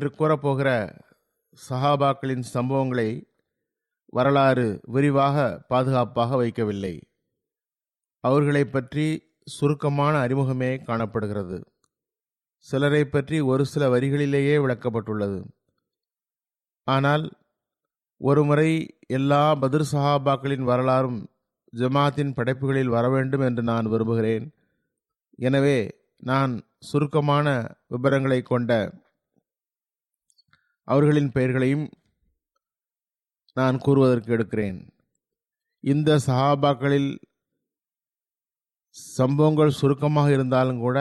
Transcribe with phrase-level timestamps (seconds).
[0.00, 0.68] இன்று கூறப்போகிற
[1.60, 3.08] சஹாபாக்களின் சம்பவங்களை
[4.12, 5.36] வரலாறு விரிவாக
[5.68, 6.92] பாதுகாப்பாக வைக்கவில்லை.
[8.24, 9.04] அவர்களை பற்றி
[9.54, 11.58] சுருக்கமான அறிமுகமே காணப்படுகிறது.
[12.66, 15.40] சிலரை பற்றி ஒரு சில வரிகளிலேயே விளக்கப்பட்டுள்ளது.
[16.86, 17.26] ஆனால்
[18.20, 18.70] ஒருமுறை
[19.18, 21.20] எல்லா பதிர் சஹாபாக்களின் வரலாறும்
[21.72, 24.48] ஜமாத்தின் படைப்புகளில் வர வேண்டும் என்று நான் விரும்புகிறேன்.
[25.48, 25.78] எனவே
[26.32, 26.54] நான்
[26.90, 27.46] சுருக்கமான
[27.94, 28.72] விபரங்களை கொண்ட
[30.90, 31.86] அவர்களின் பெயர்களையும்
[33.56, 34.78] நான் கூறுவதற்கு எடுக்கிறேன்.
[35.84, 37.10] இந்த சஹாபாக்களில்
[39.18, 40.98] சம்பவங்கள் சுருக்கமாக இருந்தாலும் கூட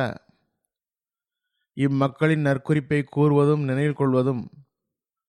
[1.77, 4.43] இம்மக்களின் நற்குறிப்பை கூறுவதும் நினைவில் கொள்வதும்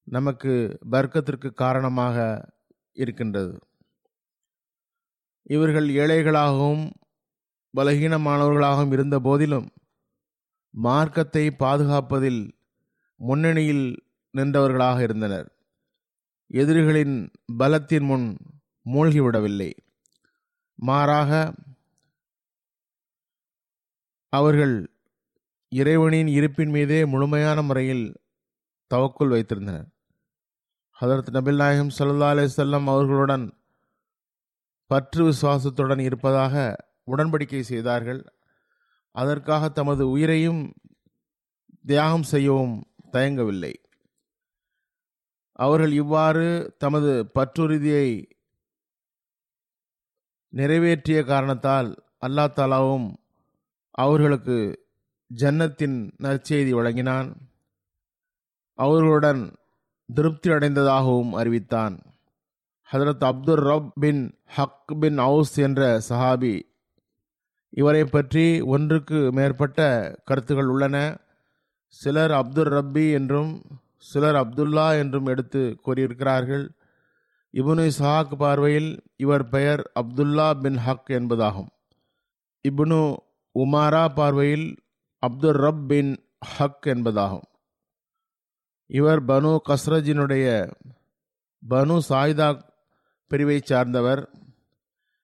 [0.09, 0.53] நமக்கு
[0.95, 2.17] வர்க்கத்திற்கு காரணமாக
[3.03, 3.55] இருக்கின்றது.
[5.55, 6.85] இவர்கள் ஏழைகளாகவும்
[7.75, 9.69] பலகீனமானவர்களாகவும் இருந்த போதிலும்
[10.75, 12.43] மார்க்கத்தை பாதுகாப்பதில்
[13.21, 13.87] முன்னணியில்
[14.39, 15.57] நின்றவர்களாக இருந்தனர்.
[16.47, 18.37] எதிரிகளின் பலத்தின் முன்
[18.85, 19.73] மூழ்கிவிடவில்லை.
[20.75, 21.55] மாறாக
[24.29, 24.95] அவர்கள்
[25.69, 28.21] இறைவனின் இருப்பின் மீதே முழுமையான முறையில்
[28.95, 29.89] தவக்குள் வைத்திருந்தனர்.
[31.01, 33.53] ஹதரத் நபில் நாயகம் சல்லா அலிசல்லம் அவர்களுடன்
[34.87, 36.77] பற்று விசுவாசத்துடன் இருப்பதாக
[37.07, 38.25] உடன்படிக்கை செய்தார்கள்.
[39.13, 40.73] அதற்காக தமது உயிரையும்
[41.87, 43.75] தியாகம் செய்யவும் தயங்கவில்லை.
[45.61, 46.47] அவர்கள் இவ்வாறு
[46.79, 48.09] தமது பற்றுறுதியை
[50.53, 51.89] நிறைவேற்றிய காரணத்தால்
[52.27, 53.09] அல்லா தாலாவும்
[53.95, 54.59] அவர்களுக்கு
[55.31, 57.29] ஜன்னத்தின் நற்செய்தி வழங்கினான்.
[58.79, 59.43] அவர்களுடன்
[60.09, 61.97] திருப்தி அடைந்ததாகவும் அறிவித்தான்.
[62.89, 64.23] Hazrat Abdul Rab bin
[64.57, 66.55] Haq bin Aus என்ற சஹாபி
[67.73, 69.81] இவரை பற்றி ஒன்றுக்கு மேற்பட்ட
[70.25, 70.97] கருத்துகள் உள்ளன.
[72.01, 73.53] சிலர் அப்துல் ரப்பி என்றும்
[74.01, 76.65] சிலர் அப்துல்லா என்றும் எடுத்து கூறியிருக்கிறார்கள்.
[77.53, 81.71] இபுனு இஸ்ஹாக் பார்வையில் இவர் பெயர் அப்துல்லா பின் ஹக் என்பதாகும்.
[82.69, 83.01] இப்னு
[83.55, 84.67] உமாரா பார்வையில்
[85.19, 86.13] அப்துல் ரப் பின்
[86.59, 87.47] ஹக் என்பதாகும்.
[88.87, 90.47] இவர் பனு கஸ்ரஜினுடைய
[91.71, 92.49] பனு சாய்தா
[93.31, 94.23] பிரிவை சார்ந்தவர்.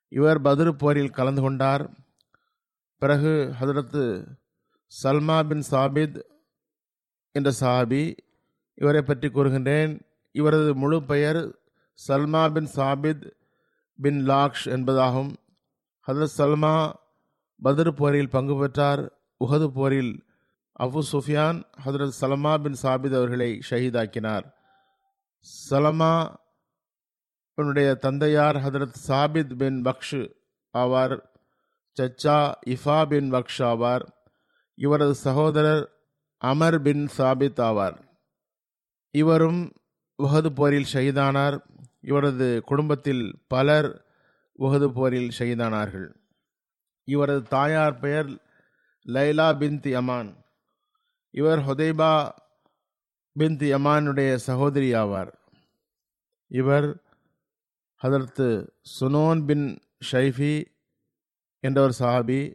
[0.09, 1.85] இவர் பத்ரு போரில் கலந்து கொண்டார்.
[2.99, 4.05] பிறகு ஹதரத்து
[5.03, 6.19] சல்மா பின் சாபித்
[7.33, 8.03] என்ற சாபி
[8.77, 10.01] இவரை பற்றி கூறுகின்றேன்.
[10.33, 11.59] இவரது முழு பெயர்
[12.09, 13.31] சல்மா பின் சாபித்
[14.03, 15.37] பின் லாக்ஷ் என்பதாகும்.
[16.07, 16.93] ஹதரத் சல்மா
[17.65, 19.19] பத்ரு போரில் பங்கு பெற்றார்.
[19.45, 20.25] உஹது போரில்
[20.81, 24.53] அபு சுஃபியான் ஹதரத் சலமா பின் சாபித் அவர்களை ஷஹீதாக்கினார்.
[25.71, 26.35] சலமா
[27.55, 30.33] உன்னுடைய தந்தையார் ஹதரத் சாபித் பின் பக்ஷ்
[30.79, 31.21] ஆவார்.
[32.01, 34.07] சச்சா இஃபா பின் பக்ஷ் ஆவார்.
[34.75, 35.91] இவரது சகோதரர்
[36.45, 38.06] அமர் பின் சாபித் ஆவார்.
[39.17, 39.73] இவரும்
[40.23, 41.59] உஹது போரில் ஷஹீதானார்.
[42.01, 44.05] இவரது குடும்பத்தில் பலர்
[44.59, 46.15] உஹது போரில் ஷஹீதானார்கள்.
[47.05, 48.29] இவரது தாயார் பெயர்
[49.07, 50.37] லைலா பின்த் யமான்.
[51.31, 52.29] இவர் ஹொதைபா
[53.39, 55.33] பின்த் யமானுடைய சகோதரி ஆவார்.
[56.47, 57.03] இவர்
[58.03, 58.69] ஹதரத்து
[59.01, 59.79] சுனோன் பின்
[60.13, 60.65] ஷைஃபி
[61.61, 62.55] என்ற ஒரு சஹாபி.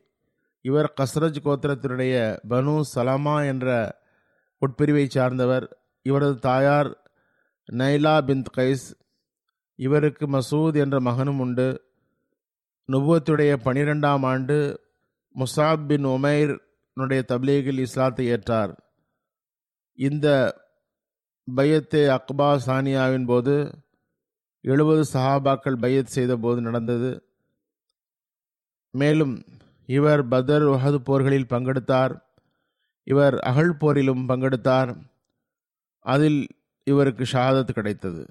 [0.61, 3.99] இவர் கஸ்ரஜ் கோத்திரத்தினுடைய பனு சலமா என்ற
[4.61, 5.80] உட்பிரிவை சார்ந்தவர்.
[6.01, 7.11] இவரது தாயார்
[7.71, 8.95] நைலா பிந்த் கைஸ்.
[9.75, 11.83] இவருக்கு மசூத் என்ற மகனும் உண்டு.
[12.91, 14.79] நுபுவத்துடைய பனிரெண்டாம் ஆண்டு
[15.35, 18.77] முசாப் பின் உமைர்னுடைய தப்லீகில் இஸ்லாத்தை ஏற்றார்.
[19.93, 20.55] இந்த
[21.55, 23.71] பையத்தே அக்பா சானியாவின் போது
[24.61, 27.25] எழுபது சஹாபாக்கள் பையத் செய்த போது நடந்தது.
[28.91, 29.43] மேலும்
[29.85, 32.21] இவர் பதர் வஹது போர்களில் பங்கெடுத்தார்.
[33.03, 35.10] இவர் அகழ் போரிலும் பங்கெடுத்தார்.
[36.01, 36.47] அதில்
[36.83, 38.25] இவருக்கு ஷஹாதத் கிடைத்தது.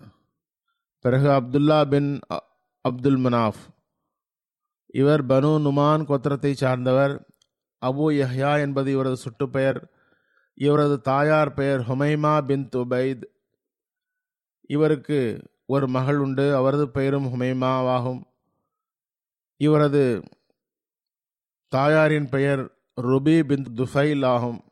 [1.00, 2.20] பிறகு அப்துல்லா பின்
[2.80, 3.62] அப்துல் மனாஃப்.
[4.86, 7.26] இவர் பனு நுமான் கோத்திரத்தை சார்ந்தவர்.
[7.86, 9.84] அபு யஹ்யா என்பது இவரது சுட்டுப்பெயர்.
[10.54, 13.22] இவரது தாயார் பெயர் ஹுமைமா பின் துபைத்.
[14.60, 16.56] இவருக்கு ஒரு மகள் உண்டு.
[16.56, 18.22] அவரது பெயரும் ஹுமைமாவாகும்.
[19.56, 20.22] இவரது
[21.68, 24.64] தாயாரின் பெயர் ருபி பின் துஃபைல் ஆகும்.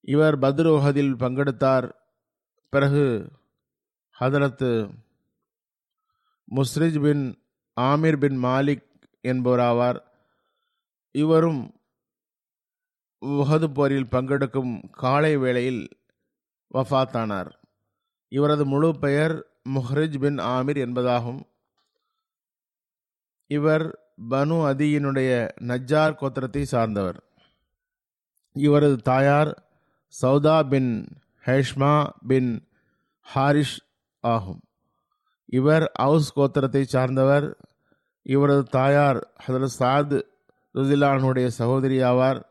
[0.00, 1.90] இவர் பத்ரோஹதில் பங்கெடுத்தார்.
[2.68, 3.32] பிறகு
[4.20, 4.90] ஹதரத்து
[6.54, 7.38] முஸ்ரிஜ் பின்
[7.80, 8.86] ஆமிர் பின் மாலிக்
[9.22, 10.00] என்பவராவார்.
[11.10, 11.74] இவரும்
[13.20, 15.88] உஹது போரில் பங்கெடுக்கும் காலை வேளையில்
[16.74, 17.50] வஃத்தானார்.
[18.28, 21.40] இவரது முழு பெயர் முஹ்ரிஜ் பின் ஆமிர் என்பதாகும்.
[23.46, 23.86] இவர்
[24.30, 25.30] பனு அதியினுடைய
[25.62, 27.24] நஜ்ஜார் கோத்திரத்தை சார்ந்தவர்.
[28.52, 29.64] இவரது தாயார்
[30.22, 31.08] சௌதா பின்
[31.46, 32.68] ஹேஷ்மா பின்
[33.34, 33.78] ஹாரிஷ்
[34.20, 34.60] ஆகும்.
[35.44, 37.58] இவர் அவுஸ் கோத்திரத்தை சார்ந்தவர்.
[38.22, 40.22] இவரது தாயார் ஹதரத் சாத்
[40.74, 42.42] ருதிலானுடைய சகோதரி ஆவார்.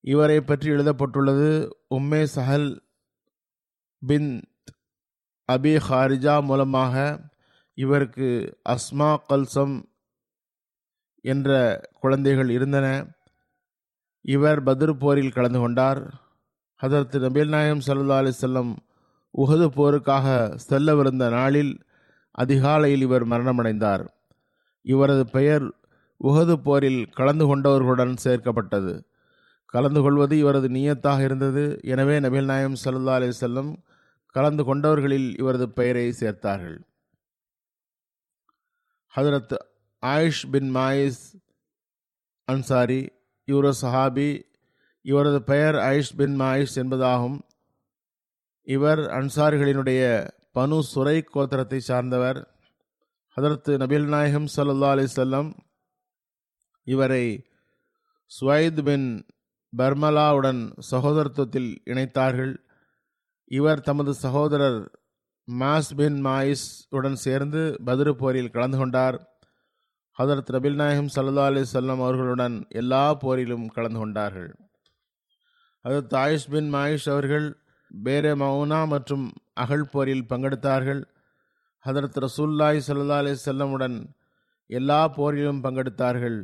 [0.00, 2.80] இவரை பற்றி எழுதப்பட்டுள்ளது உம்மே சஹல்
[3.98, 4.42] பின்
[5.52, 7.20] அபி ஹாரிஜா மூலமாக
[7.74, 9.84] இவருக்கு அஸ்மா கல்சம்
[11.20, 13.06] என்ற குழந்தைகள் இருந்தன.
[14.20, 16.23] இவர் பத்ர் போரில் கலந்து கொண்டார்.
[16.82, 18.76] ஹதரத் நபீல் நாயம் சல்லா அலிசல்லம்
[19.34, 20.26] உஹது போருக்காக
[20.68, 21.80] செல்லவிருந்த நாளில்
[22.30, 24.06] அதிகாலையில் இவர் மரணமடைந்தார்.
[24.82, 25.64] இவரது பெயர்
[26.24, 29.02] உஹது போரில் கலந்து கொண்டவர்களுடன் சேர்க்கப்பட்டது.
[29.66, 31.80] கலந்து கொள்வது இவரது நியத்தாக இருந்தது.
[31.82, 33.76] எனவே நபீல் நாயம் சல்லா அலிசல்லம்
[34.34, 36.78] கலந்து கொண்டவர்களில் இவரது பெயரை சேர்த்தார்கள்.
[39.16, 39.54] ஹதரத்
[40.06, 41.22] ஆயிஷ் பின் மாயிஸ்
[42.44, 43.08] அன்சாரி
[43.44, 44.42] இவர் சஹாபி
[45.04, 47.40] இவரது பெயர் ஐஷ் பின் மாயிஷ் என்பதாகும்.
[48.62, 52.54] இவர் அன்சாரிகளினுடைய பனு சுரை கோத்திரத்தை சார்ந்தவர்.
[53.34, 55.56] அதற்கு நபில் நாயகம் சல்லா அலிசல்லம்
[56.84, 57.46] இவரை
[58.26, 59.26] சுவைத் பின்
[59.78, 62.56] பர்மலாவுடன் சகோதரத்துவத்தில் இணைத்தார்கள்.
[63.44, 65.00] இவர் தமது சகோதரர்
[65.58, 69.28] மாஸ் பின் மாயிஸ் உடன் சேர்ந்து பதிரு போரில் கலந்து கொண்டார்.
[70.18, 74.63] ஹதரத் நபில் நாயகம் சல்லா அலி சொல்லம் அவர்களுடன் எல்லா போரிலும் கலந்து கொண்டார்கள்.
[75.84, 77.46] அதாவது தாயிஷ் பின் மாயிஷ் அவர்கள்
[78.04, 81.02] பேரே மவுனா மற்றும் அகழ் போரில் பங்கெடுத்தார்கள்.
[81.84, 83.98] ஹதரத் ரசூல்லாய் சல்லா அலி செல்லமுடன்
[84.66, 86.38] எல்லா போரிலும் பங்கெடுத்தார்கள்.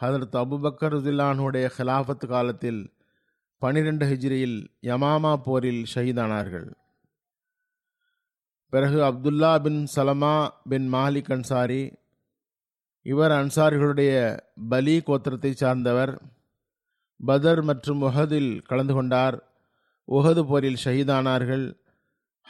[0.00, 2.82] ஹதரத் அபுபக்கர் உதில்லானுடைய ஹிலாஃபத் காலத்தில்
[3.62, 6.68] பனிரெண்டு ஹிஜ்ரியில் யமாமா போரில் ஷஹீதானார்கள்.
[8.72, 10.34] பிறகு அப்துல்லா பின் சலமா
[10.68, 11.82] பின் மாலிக் அன்சாரி
[13.02, 14.12] இவர் அன்சாரிகளுடைய
[14.68, 16.14] பலி கோத்திரத்தை சார்ந்தவர்.
[17.16, 19.52] பதர் மற்றும் உஹதில் கலந்து கொண்டார்.
[20.08, 21.78] உஹது போரில் ஷஹீதானார்கள்.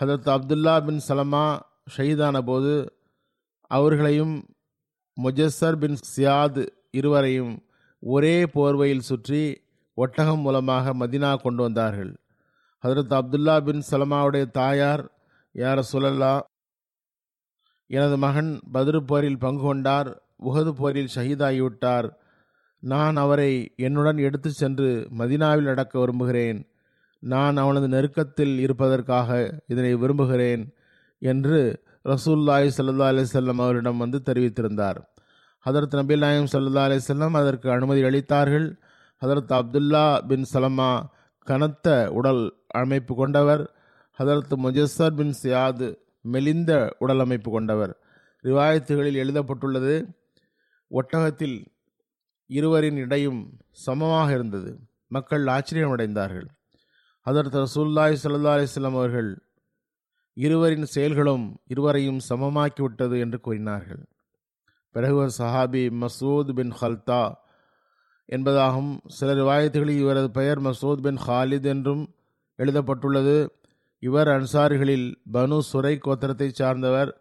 [0.01, 1.61] ஹதரத் அப்துல்லா பின் சலமா
[1.97, 2.99] ஷஹீதான போது
[3.67, 4.49] அவர்களையும்
[5.23, 7.67] முஜஸ்ஸர் பின் சியாத் இருவரையும்
[7.99, 9.61] ஒரே போர்வையில் சுற்றி
[9.95, 12.17] ஒட்டகம் மூலமாக மதினா கொண்டு வந்தார்கள்.
[12.83, 15.05] ஹதரத் அப்துல்லா பின் சலமாவுடைய தாயார்
[15.55, 16.41] யார சுழல்லா
[17.87, 20.23] எனது மகன் பதிரு போரில் பங்கு கொண்டார்.
[20.43, 22.13] உகது போரில் ஷஹீதாகிவிட்டார்.
[22.85, 26.69] நான் அவரை என்னுடன் எடுத்து சென்று மதினாவில் நடக்க விரும்புகிறேன்.
[27.19, 30.75] நான் அவனது நெருக்கத்தில் இருப்பதற்காக இதனை விரும்புகிறேன்
[31.19, 34.97] என்று ரசூல்லாய் சல்லா அலிசல்லம் அவரிடம் வந்து தெரிவித்திருந்தார்.
[35.65, 38.77] ஹதரத் நபீல் நாயம் சல்லா அலிசல்லம் அதற்கு அனுமதி அளித்தார்கள்.
[39.25, 41.01] ஹதரத் அப்துல்லா பின் சலமா
[41.39, 43.75] கனத்த உடல் அமைப்பு கொண்டவர்.
[44.19, 47.99] ஹதரத் முஜஸ்ஸர் பின் சியாது மெலிந்த உடல் அமைப்பு கொண்டவர்.
[48.43, 50.07] ரிவாயத்துகளில் எழுதப்பட்டுள்ளது
[50.91, 51.74] ஒட்டகத்தில்
[52.47, 54.79] இருவரின் இடையும் சமமாக இருந்தது.
[55.09, 56.47] மக்கள் ஆச்சரியமடைந்தார்கள்.
[57.21, 59.43] அதற்கு ரசூல்லாய் சல்லா அலிஸ்லாம் அவர்கள்
[60.33, 64.07] இருவரின் செயல்களும் இருவரையும் சமமாக்கிவிட்டது என்று கூறினார்கள்.
[64.91, 67.33] பிறகு ஒரு சஹாபி மசூத் பின் ஹல்தா
[68.33, 69.01] என்பதாகும்.
[69.07, 72.15] சில ரிவாயத்துகளில் இவரது பெயர் மசூத் பின் ஹாலித் என்றும்
[72.57, 73.61] எழுதப்பட்டுள்ளது.
[73.99, 77.21] இவர் அன்சாரிகளில் பனு சுரை கோத்திரத்தை சார்ந்தவர்.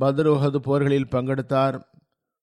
[0.00, 1.82] பத்ர் போர்களில் பங்கெடுத்தார்.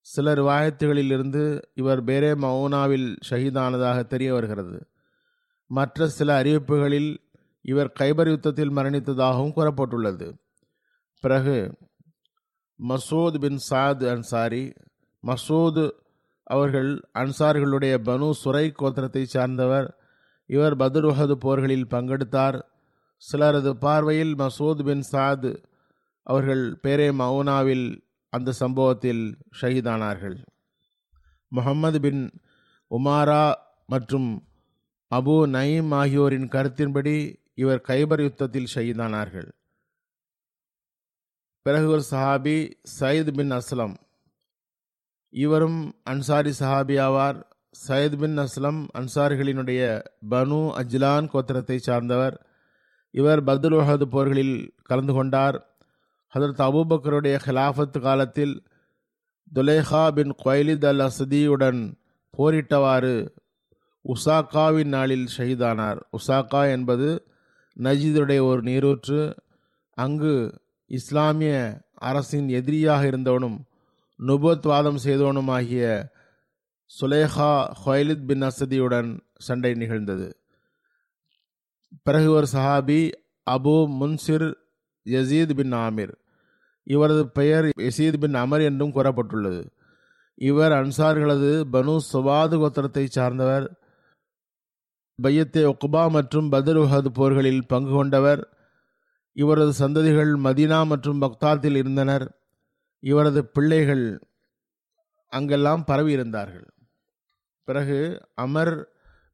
[0.02, 4.88] சில ரிவாயத்துகளிலிருந்து இவர் பேரே மவுனாவில் ஷஹீதானதாக தெரிய வருகிறது.
[5.68, 7.18] மற்ற சில அறிவிப்புகளில்
[7.62, 10.38] இவர் கைபர் யுத்தத்தில் மரணித்ததாகவும் கூறப்பட்டுள்ளது.
[11.20, 11.78] பிறகு
[12.88, 14.74] மசூத் பின் சாத் அன்சாரி
[15.28, 15.92] மசூத்
[16.44, 19.98] அவர்கள் அன்சார்களுடைய பனு சுரை கோத்திரத்தை சார்ந்தவர்
[20.46, 22.62] இவர் பத்ர் போர்களில் பங்கெடுத்தார்.
[23.32, 25.64] சிலரது பார்வையில் மசூத் பின் சாத்
[26.24, 30.44] அவர்கள் பேரே மவுனாவில் அந்த சம்பவத்தில் ஷஹீதானார்கள்.
[31.48, 32.42] முகமது பின்
[32.90, 33.54] உமாரா
[33.86, 34.44] மற்றும்
[35.16, 39.50] அபு நயீம் ஆகியோரின் கருத்தின்படி இவர் கைபர் யுத்தத்தில் ஷஹீதானார்கள்.
[41.62, 43.96] பிறகு ஒரு சஹாபி சயீத் பின் அஸ்லம்.
[45.30, 47.44] இவரும் அன்சாரி சஹாபி ஆவார்.
[47.88, 52.48] சயத் பின் அஸ்லம் அன்சாரிகளினுடைய பனு அஜ்லான் கோத்திரத்தை சார்ந்தவர்.
[53.12, 55.71] இவர் பத்ருஹது போர்களில் கலந்து கொண்டார்.
[56.36, 58.64] ஹதரத் அபூபக்கருடைய ஹிலாஃபத் காலத்தில்
[59.56, 61.94] துலேஹா பின் கொய்லித் அல் அசதியுடன்
[62.38, 63.30] போரிட்டவாறு
[64.04, 66.02] உசாக்காவின் நாளில் ஷஹீதானார்.
[66.18, 67.28] உசாக்கா என்பது
[67.80, 69.36] நஜீதுடைய ஒரு நீரூற்று.
[69.94, 73.60] அங்கு இஸ்லாமிய அரசின் எதிரியாக இருந்தவனும்
[74.20, 76.10] நுபத்வாதம் செய்தவனுமாகிய
[77.02, 80.38] சுலேஹா ஹொய்லித் பின் அசதியுடன் சண்டை நிகழ்ந்தது.
[82.04, 83.12] பிறகு ஒரு சஹாபி
[83.52, 84.54] அபு முன்சிர்
[85.06, 86.20] யசீத் பின் ஆமிர்.
[86.84, 89.70] இவரது பெயர் எசீத் பின் அமர் என்றும் கூறப்பட்டுள்ளது.
[90.36, 93.80] இவர் அன்சார்களது பனு சுவாது கோத்திரத்தை சார்ந்தவர்.
[95.24, 98.58] பையத்தே ஒக்குபா மற்றும் பதர் உஹது போர்களில் பங்கு கொண்டவர்.
[99.34, 102.38] இவரது சந்ததிகள் மதீனா மற்றும் பக்தாத்தில் இருந்தனர்.
[103.00, 104.20] இவரது பிள்ளைகள்
[105.28, 106.74] அங்கெல்லாம் பரவி இருந்தார்கள்.
[107.64, 108.88] பிறகு அமர்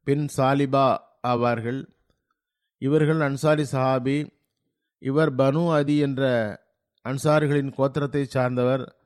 [0.04, 1.86] பின் சாலிபா ஆவார்கள்.
[2.78, 4.30] இவர்கள் அன்சாரி சஹாபி.
[4.98, 6.22] இவர் பனு அதி என்ற
[7.04, 8.96] அன்சாரிகளின் கோத்திரத்தை சார்ந்தவர்.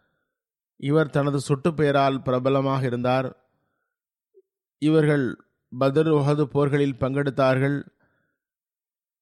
[0.77, 3.37] இவர் தனது சுட்டு பெயரால் பிரபலமாக இருந்தார்.
[4.79, 5.37] இவர்கள்
[5.79, 7.83] பதர் உஹது போர்களில் பங்கெடுத்தார்கள்.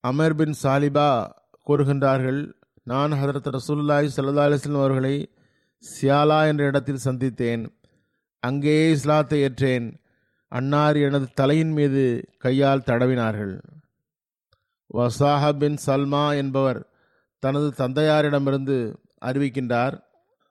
[0.00, 1.31] அமர் பின் சாலிபா
[1.67, 5.31] கூறுகின்றார்கள் நான் ஹதரத் ரசூல்லாய் சல்லா அவர்களை
[6.00, 7.75] சியாலா என்ற இடத்தில் சந்தித்தேன்.
[8.41, 9.99] அங்கேயே இஸ்லாத்தை ஏற்றேன்.
[10.49, 13.61] அன்னார் எனது தலையின் மீது கையால் தடவினார்கள்.
[14.95, 16.89] வசாஹ பின் சல்மா என்பவர்
[17.40, 20.02] தனது தந்தையாரிடமிருந்து அறிவிக்கின்றார்.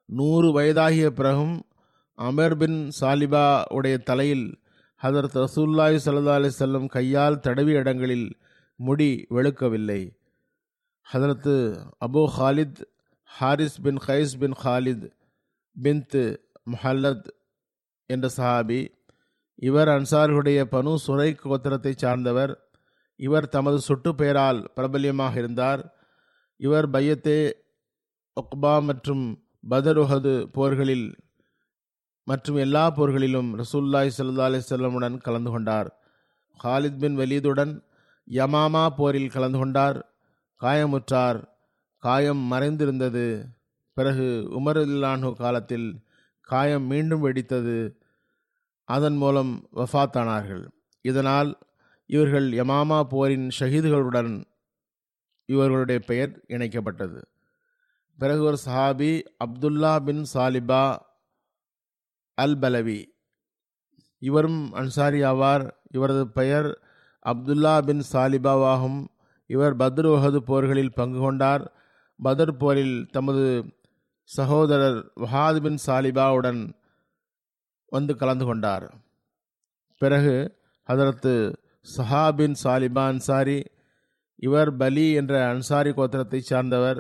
[0.06, 1.66] நூறு வயதாகிய பிறகும்
[2.16, 4.60] அமர் பின் சாலிபா உடைய தலையில்
[5.04, 8.38] ஹதரத் ரசூல்லாய் சல்லா அலி செல்லம் கையால் தடவிய இடங்களில்
[8.76, 10.18] முடி வெளுக்கவில்லை.
[11.14, 11.56] ஹதரத்து
[12.08, 12.82] அபு ஹாலித்
[13.24, 15.12] ஹாரிஸ் பின் கைஸ் பின் ஹாலித்
[15.82, 16.38] பின்த்
[16.72, 17.28] மஹல்லத்
[18.06, 18.88] என்ற சஹாபி
[19.56, 22.70] இவர் அன்சார்களுடைய பனு சுரை கோத்திரத்தைச் சார்ந்தவர்.
[23.16, 25.99] இவர் தமது சுட்டு பெயரால் பிரபல்யமாக இருந்தார்.
[26.62, 27.52] இவர் பையத்தே
[28.36, 31.16] ஒக்பா மற்றும் பதருஹது போர்களில்
[32.24, 36.00] மற்றும் எல்லா போர்களிலும் ரசூல்லாய் சல்லா அலி செல்லமுடன் கலந்து கொண்டார்.
[36.64, 37.84] ஹாலித் பின் வலீதுடன்
[38.30, 40.14] யமாமா போரில் கலந்து கொண்டார்.
[40.62, 41.44] காயமுற்றார்.
[41.98, 43.46] காயம் மறைந்திருந்தது.
[43.94, 46.04] பிறகு உமர் காலத்தில்
[46.42, 47.96] காயம் மீண்டும் வெடித்தது.
[48.84, 50.68] அதன் மூலம் வஃத்தானார்கள்.
[51.02, 51.58] இதனால்
[52.06, 54.44] இவர்கள் யமாமா போரின் ஷஹீதுகளுடன்
[55.50, 57.22] இவர்களுடைய பெயர் இணைக்கப்பட்டது.
[58.20, 59.12] பிறகு ஒரு சஹாபி
[59.46, 60.84] அப்துல்லா பின் சாலிபா
[62.38, 63.00] அல் பலவி
[64.22, 65.66] இவரும் அன்சாரி ஆவார்.
[65.92, 66.70] இவரது பெயர்
[67.26, 69.00] அப்துல்லா பின் சாலிபாவாகும்.
[69.50, 71.64] இவர் பத்ர் உஹது போர்களில் பங்கு கொண்டார்.
[72.20, 73.46] பதர் போரில் தமது
[74.30, 76.62] சகோதரர் வஹாத் பின் சாலிபாவுடன்
[77.92, 78.88] வந்து கலந்து கொண்டார்.
[80.02, 80.36] பிறகு
[80.90, 81.34] ஹதரத்து
[81.98, 83.60] சஹாபின் சாலிபா அன்சாரி
[84.40, 87.00] இவர் பலி என்ற அன்சாரி கோத்திரத்தை சார்ந்தவர்.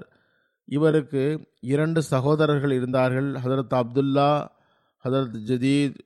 [0.65, 1.24] இவருக்கு
[1.60, 3.31] இரண்டு சகோதரர்கள் இருந்தார்கள்.
[3.31, 4.48] ஹதரத் அப்துல்லா
[5.03, 6.00] ஹதரத் ஜதீத்.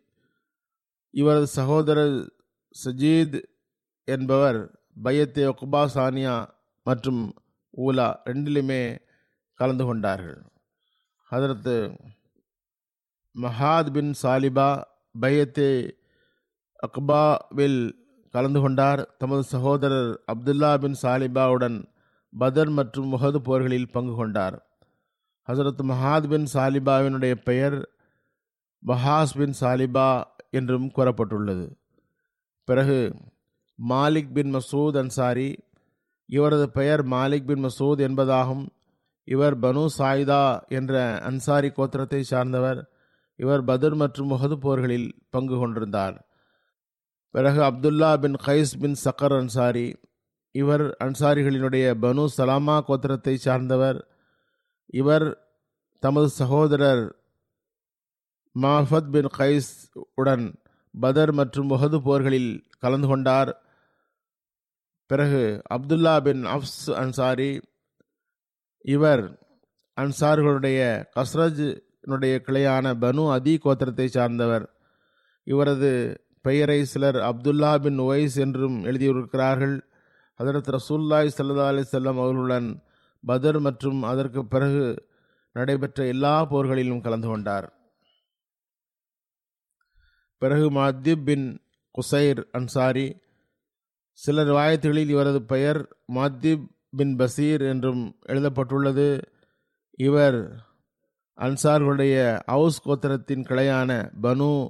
[1.10, 2.34] இவரது சகோதரர்
[2.86, 3.44] சஜீத்
[4.04, 4.60] என்பவர்
[5.04, 6.36] பையத்தே ஒக்பா சானியா
[6.84, 7.34] மற்றும்
[7.78, 8.98] ஊலா ரெண்டிலுமே
[9.54, 10.42] கலந்து கொண்டார்கள்.
[11.32, 11.76] ஹதரத்து
[13.42, 14.82] மஹாத் பின் சாலிபா
[15.22, 15.72] பையத்தே
[16.88, 18.03] அக்பாவில்
[18.34, 19.02] கலந்து கொண்டார்.
[19.18, 21.78] தமது சகோதரர் அப்துல்லா பின் சாலிபாவுடன்
[22.34, 24.56] பதர் மற்றும் முகது போர்களில் பங்கு கொண்டார்.
[25.48, 27.78] ஹசரத் மஹாத் பின் சாலிபாவினுடைய பெயர்
[28.88, 31.66] பஹாஸ் பின் சாலிபா என்றும் கூறப்பட்டுள்ளது.
[32.68, 32.98] பிறகு
[33.90, 35.50] மாலிக் பின் மசூத் அன்சாரி
[36.26, 38.66] இவரது பெயர் மாலிக் பின் மசூத் என்பதாகும்.
[39.28, 42.80] இவர் பனு சாயிதா என்ற அன்சாரி கோத்திரத்தை சார்ந்தவர்.
[43.36, 46.18] இவர் பதர் மற்றும் முகது போர்களில் பங்கு கொண்டிருந்தார்.
[47.34, 49.88] பிறகு அப்துல்லா பின் கைஸ் பின் சக்கர் அன்சாரி.
[50.56, 54.00] இவர் அன்சாரிகளினுடைய பனு சலாமா கோத்திரத்தை சார்ந்தவர்.
[54.94, 55.28] இவர்
[56.00, 57.04] தமது சகோதரர்
[58.56, 59.72] மாஃபத் பின் கைஸ்
[60.16, 60.46] உடன்
[61.00, 63.52] பதர் மற்றும் முகது போர்களில் கலந்து கொண்டார்.
[65.10, 67.52] பிறகு அப்துல்லா பின் அப்ஸ் அன்சாரி.
[68.86, 69.24] இவர்
[69.98, 70.82] அன்சார்களுடைய
[71.16, 74.66] கஸ்ரஜ்னுடைய கிளையான பனு அதி கோத்திரத்தை சார்ந்தவர்.
[75.48, 75.92] இவரது
[76.44, 79.82] பெயரை சிலர் அப்துல்லா பின் உவைஸ் என்றும் எழுதியிருக்கிறார்கள்.
[80.36, 82.82] அதற்கு ரசூல்லாய் சல்லா அலி செல்லம் அவர்களுடன்
[83.26, 85.08] பதர் மற்றும் அதற்கு பிறகு
[85.54, 87.74] நடைபெற்ற எல்லா போர்களிலும் கலந்து கொண்டார்.
[90.38, 93.22] பிறகு மாதிப் பின் குசைர் அன்சாரி
[94.12, 99.32] சில ரிவாயத்துகளில் இவரது பெயர் மாதிப் பின் பசீர் என்றும் எழுதப்பட்டுள்ளது.
[99.98, 100.66] இவர்
[101.38, 104.70] அன்சார்களுடைய அவுஸ் கோத்திரத்தின் கிளையான பனு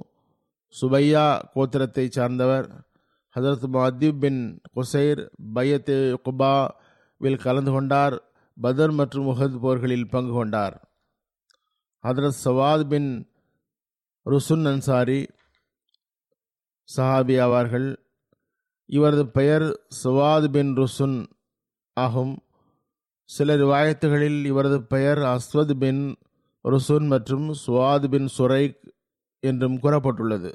[0.80, 2.88] சுபையா கோத்திரத்தை சார்ந்தவர்.
[3.36, 8.22] ஹசரத் மாதிப் பின் குசைர் பையத்தே குபாவில் கலந்து கொண்டார்.
[8.62, 10.92] பதர் மற்றும் முஹத் போர்களில் பங்கு கொண்டார்.
[12.02, 13.30] ஹதரத் சவாத் பின்
[14.24, 15.26] ருசுன் அன்சாரி
[16.96, 17.96] சஹாபி ஆவார்கள்.
[18.86, 21.26] இவரது பெயர் சவாத் பின் ருசுன்
[21.92, 22.42] ஆகும்.
[23.24, 26.16] சில ரிவாயத்துகளில் இவரது பெயர் அஸ்வத் பின்
[26.62, 28.92] ருசுன் மற்றும் சுவாத் பின் சுரைக்
[29.40, 30.54] என்றும் கூறப்பட்டுள்ளது.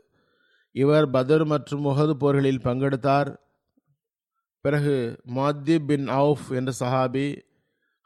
[0.71, 3.37] இவர் பதர் மற்றும் முகது போர்களில் பங்கெடுத்தார்.
[4.61, 7.41] பிறகு மாத்தி பின் அவுஃப் என்ற சஹாபி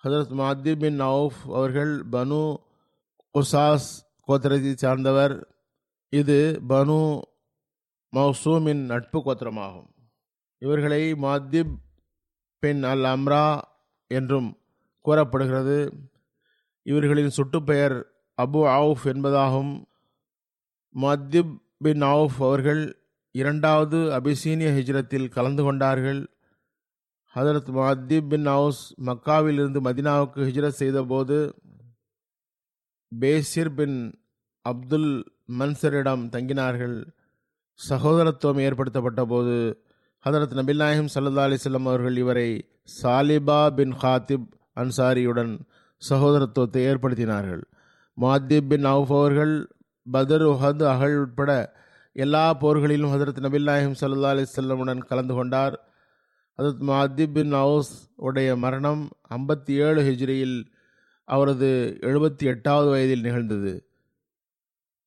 [0.04, 2.56] ஹசரத் மாத்தி பின் அவுஃப் அவர்கள் பனு
[3.34, 5.56] குசாஸ் கோத்திரத்தை சார்ந்தவர்.
[6.10, 7.22] இது பனு
[8.16, 9.88] மௌசூமின் நட்பு கோத்திரமாகும்.
[10.58, 11.80] இவர்களை மாத்திப்
[12.60, 13.62] பின் அல் அம்ரா
[14.08, 14.58] என்றும்
[15.02, 15.94] கூறப்படுகிறது.
[16.82, 18.04] இவர்களின் சுட்டுப்பெயர்
[18.42, 19.86] அபு அவுஃப் என்பதாகும்.
[20.90, 22.82] மத்திப் பின் அவுஃப் அவர்கள்
[23.32, 26.30] இரண்டாவது அபிசீனிய ஹிஜ்ரத்தில் கலந்து கொண்டார்கள்.
[27.36, 31.56] ஹதரத் மத்திப் பின் அவுஸ் மக்காவிலிருந்து மதினாவுக்கு ஹிஜ்ரத் செய்தபோது
[33.20, 34.24] பேசிர் பின்
[34.62, 37.06] அப்துல் மன்சரிடம் தங்கினார்கள்.
[37.90, 39.84] சகோதரத்துவம் ஏற்படுத்தப்பட்ட போது
[40.26, 42.68] ஹதரத் நபிநாயகம் சல்லா அலிஸ்லாம் அவர்கள் இவரை
[43.02, 45.60] சாலிபா பின் ஹாத்திப் அன்சாரியுடன்
[46.10, 47.62] சகோதரத்துவத்தை ஏற்படுத்தினார்கள்.
[48.14, 49.68] மாதிப் பின் அவுஃப் அவர்கள்
[50.12, 51.52] பதர் உஹத் அகழ் உட்பட
[52.14, 55.94] எல்லா போர்களிலும் ஹசரத் நபில்லாஹிம் சல்லா அலிஸ்லமுடன் கலந்து கொண்டார்.
[56.58, 60.66] ஹசரத் மாதிப் பின் அவுஸ் உடைய மரணம் ஐம்பத்தி ஏழு ஹிஜ்ரியில்
[61.26, 63.88] அவரது எழுபத்தி எட்டாவது வயதில் நிகழ்ந்தது.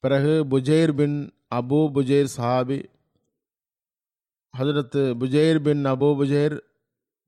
[0.01, 2.85] பிறகு புஜைர் பின் அபு புஜைர் சஹாபி
[4.59, 6.61] ஹசரத் புஜைர் பின் அபு புஜைர்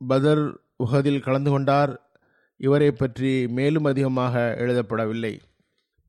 [0.08, 2.10] பதர் உஹதில் கலந்து கொண்டார்.
[2.56, 5.40] இவரை பற்றி மேலும் அதிகமாக எழுதப்படவில்லை.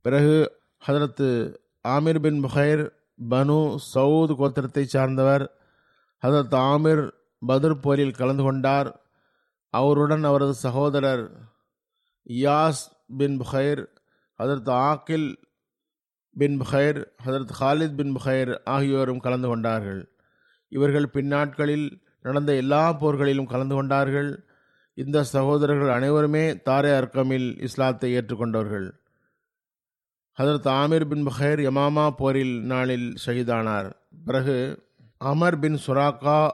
[0.02, 0.52] பிறகு
[0.88, 1.56] ஹதரத்து
[1.88, 2.98] ஆமிர் பின் புகைர்
[3.30, 5.58] பனு சவுத் கோத்திரத்தை சார்ந்தவர்.
[6.26, 7.12] ஹதரத் ஆமிர்
[7.48, 9.02] பதர் போரில் கலந்து கொண்டார்.
[9.70, 11.32] அவருடன் அவரது சகோதரர்
[12.30, 12.82] யாஸ்
[13.18, 13.88] பின் புகைர்
[14.44, 15.36] ஹதரத் ஆக்கில்
[16.38, 20.10] பின் புகைர் ஹதரத் ஹாலித் பின் புகைர் ஆகியோரும் கலந்து கொண்டார்கள்.
[20.70, 24.44] இவர்கள் பின்னாட்களில் நடந்த எல்லா போர்களிலும் கலந்து கொண்டார்கள்.
[24.94, 28.92] இந்த சகோதரர்கள் அனைவருமே தாரே அர்க்கமில் இஸ்லாத்தை ஏற்றுக்கொண்டவர்கள்.
[30.40, 33.92] ஹதரத் ஆமீர் பின் பஹேர் யமாமா போரில் நாளில் ஷஹீதானார்.
[34.26, 34.84] பிறகு
[35.18, 36.50] அமர் பின் சுராக்கா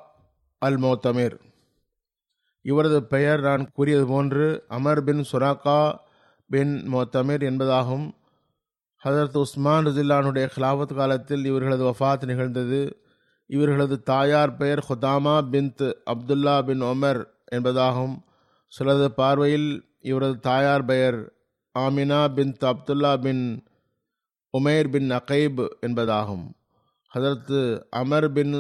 [0.58, 1.36] அல் மோத்தமீர்
[2.62, 5.96] இவரது பெயர் நான் கூறியது போன்று அமர் பின் சுராக்கா
[6.50, 8.08] பின் மோத்தமீர் என்பதாகும்.
[9.04, 13.04] ஹதரத் உஸ்மான் ரஜில்லானுடைய கிலாபத் காலத்தில் இவர்களது வஃத் நிகழ்ந்தது.
[13.46, 18.18] இவர்களது தாயார் பெயர் ஹுதாமா பின்த் அப்துல்லா பின் ஒமர் என்பதாகும்.
[18.80, 21.34] சிலது பார்வையில் இவரது தாயார் பெயர்
[21.80, 23.64] Amina bint Abdullah bin
[24.56, 26.46] Umair bin Akib என்பதாகும்.
[27.14, 28.54] ஹதரத்து அமர் பின்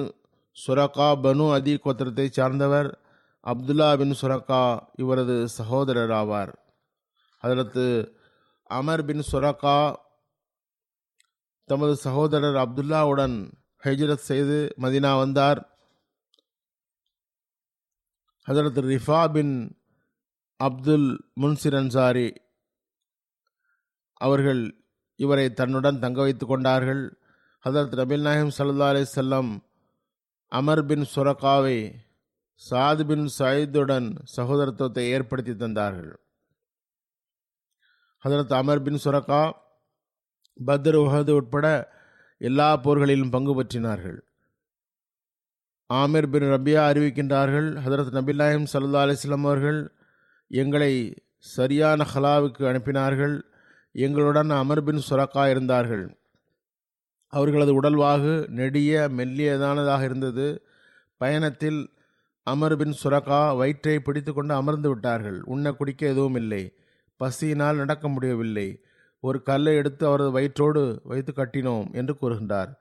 [0.67, 2.99] சுரக்கா பனு அதி கோத்திரத்தை சார்ந்தவர்
[3.43, 6.53] அப்துல்லா பின் சுரக்கா இவரது சகோதரர் ஆவார்
[7.38, 7.86] அதற்கு
[8.69, 9.95] அமர் பின் சுரக்கா
[11.65, 13.51] தமது சகோதரர் அப்துல்லாவுடன்
[13.84, 15.60] ஹெஜ்ரத் செய்து மதினா வந்தார்.
[18.47, 19.53] ஹதரத் ரிஃபா பின்
[20.60, 21.08] அப்துல்
[21.41, 22.34] முன்சிர் அன்சாரி
[24.21, 24.85] அவர்கள்
[25.15, 27.04] இவரை தன்னுடன் தங்க வைத்து கொண்டார்கள்.
[27.65, 29.51] ஹதரத் நபில் நாயம் சல்லா அலி செல்லம்
[30.51, 31.78] அமர் பின் சுரக்காவை
[32.69, 36.12] சாத் பின் சயீதுடன் சகோதரத்துவத்தை ஏற்படுத்தி தந்தார்கள்.
[38.23, 39.51] Hazrat Amr bin Suraqa
[40.67, 41.93] Badr Uhud உட்பட
[42.38, 44.19] எல்லா போர்களிலும் பங்கு பற்றினார்கள்.
[45.93, 49.80] ஆமீர் பின் ரபியா அறிவிக்கின்றார்கள் ஹதரத் நபில்லாஹிம் சல்லா அலிஸ்லாம் அவர்கள்
[50.47, 50.93] எங்களை
[51.38, 53.36] சரியான ஹலாவுக்கு அனுப்பினார்கள்.
[53.95, 56.17] எங்களுடன் அமர்பின் சுரக்கா இருந்தார்கள்.
[57.27, 60.67] அவர்களது உடல்வாகு நெடிய மெல்லியதானதாக இருந்தது.
[61.17, 61.93] பயணத்தில்
[62.47, 65.41] அமர்பின் சுரக்கா வயிற்றை பிடித்து கொண்டு அமர்ந்து விட்டார்கள்.
[65.43, 66.73] உண்ண குடிக்க எதுவும் இல்லை
[67.17, 68.84] பசியினால் நடக்க முடியவில்லை.
[69.19, 72.71] ஒரு கல்லை எடுத்து அவரது வயிற்றோடு வைத்து கட்டினோம் என்று கூறுகின்றார்.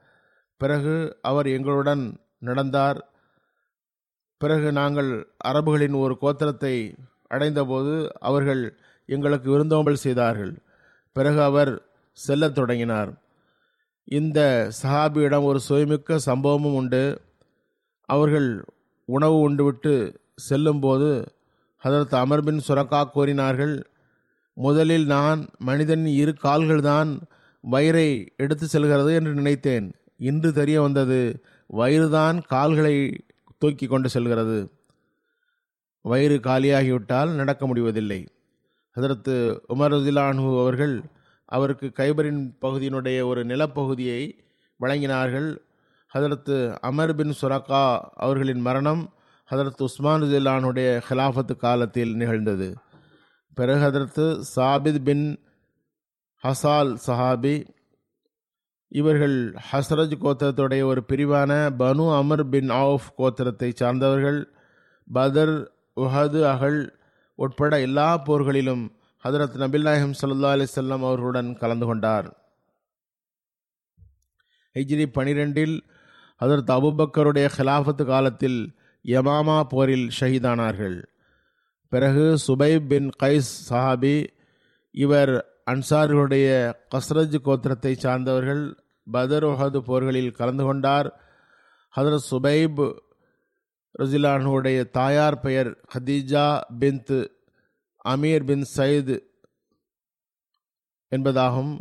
[0.57, 3.09] பிறகு அவர் எங்களுடன் நடந்தார்.
[4.37, 5.11] பிறகு நாங்கள்
[5.45, 6.95] அரபுகளின் ஒரு கோத்திரத்தை
[7.27, 10.64] அடைந்தபோது அவர்கள் எங்களுக்கு விருந்தோம்பல் செய்தார்கள்.
[11.15, 13.13] பிறகு அவர் செல்லத் தொடங்கினார்.
[14.05, 17.21] இந்த சஹாபியிடம் ஒரு சுயமிக்க சம்பவமும் உண்டு.
[18.05, 18.65] அவர்கள்
[19.05, 21.35] உணவு உண்டுவிட்டு செல்லும்போது
[21.85, 23.87] ஹதரத் அமர் பின் சுரக்கா கூறினார்கள்
[24.55, 27.21] முதலில் நான் மனிதன் இரு கால்கள்தான்
[27.73, 29.95] வயிறை எடுத்து செல்கிறது என்று நினைத்தேன்.
[30.17, 33.25] இன்று தெரிய வந்தது வயிறுதான் கால்களை
[33.59, 34.71] தூக்கி கொண்டு செல்கிறது.
[36.03, 38.29] வயிறு காலியாகிவிட்டால் நடக்க முடிவதில்லை.
[38.97, 41.03] ஹதரத்து உமருதிலானு அவர்கள்
[41.45, 44.39] அவருக்கு கைபரின் பகுதியினுடைய ஒரு நிலப்பகுதியை
[44.81, 45.59] வழங்கினார்கள்.
[46.15, 49.13] ஹதரத்து அமர் பின் சுரக்கா அவர்களின் மரணம்
[49.51, 52.75] ஹதரத் உஸ்மான் ரதிலானுடைய ஹிலாஃபத்து காலத்தில் நிகழ்ந்தது.
[53.55, 55.39] பிறகு ஹதரத்து சாபித் பின்
[56.45, 57.67] ஹசால் சஹாபி
[58.89, 64.49] இவர்கள் ஹஸ்ரஜ் கோத்திரத்துடைய ஒரு பிரிவான பனு அமர் பின் ஆஃப் கோத்திரத்தை சார்ந்தவர்கள்.
[65.13, 65.57] பதர்
[66.01, 66.99] உஹது அகல்
[67.35, 68.91] உட்பட எல்லா போர்களிலும்
[69.25, 72.39] ஹதரத் நபில் நாயகம் சல்லா அலிசல்லாம் அவர்களுடன் கலந்து கொண்டார்.
[74.75, 75.81] ஹிஜ்ரி பனிரெண்டில்
[76.41, 81.03] ஹதரத் அபுபக்கருடைய ஹிலாஃபத்து காலத்தில் யமாமா போரில் ஷஹீதானார்கள்.
[81.89, 84.27] பிறகு சுபைப் பின் கைஸ் சஹாபி
[84.91, 88.75] இவர் அன்சார்களுடைய கஸ்ரஜ் கோத்திரத்தை சார்ந்தவர்கள்
[89.11, 91.21] பதர் உஹது போர்களில் கலந்து கொண்டார்.
[91.97, 93.04] ஹதரத் சுபைப்
[93.99, 97.29] ரஜிலானுடைய தாயார் பெயர் Khadija bint
[98.09, 99.21] Amir bin Saeed
[101.11, 101.79] என்பதாகும்.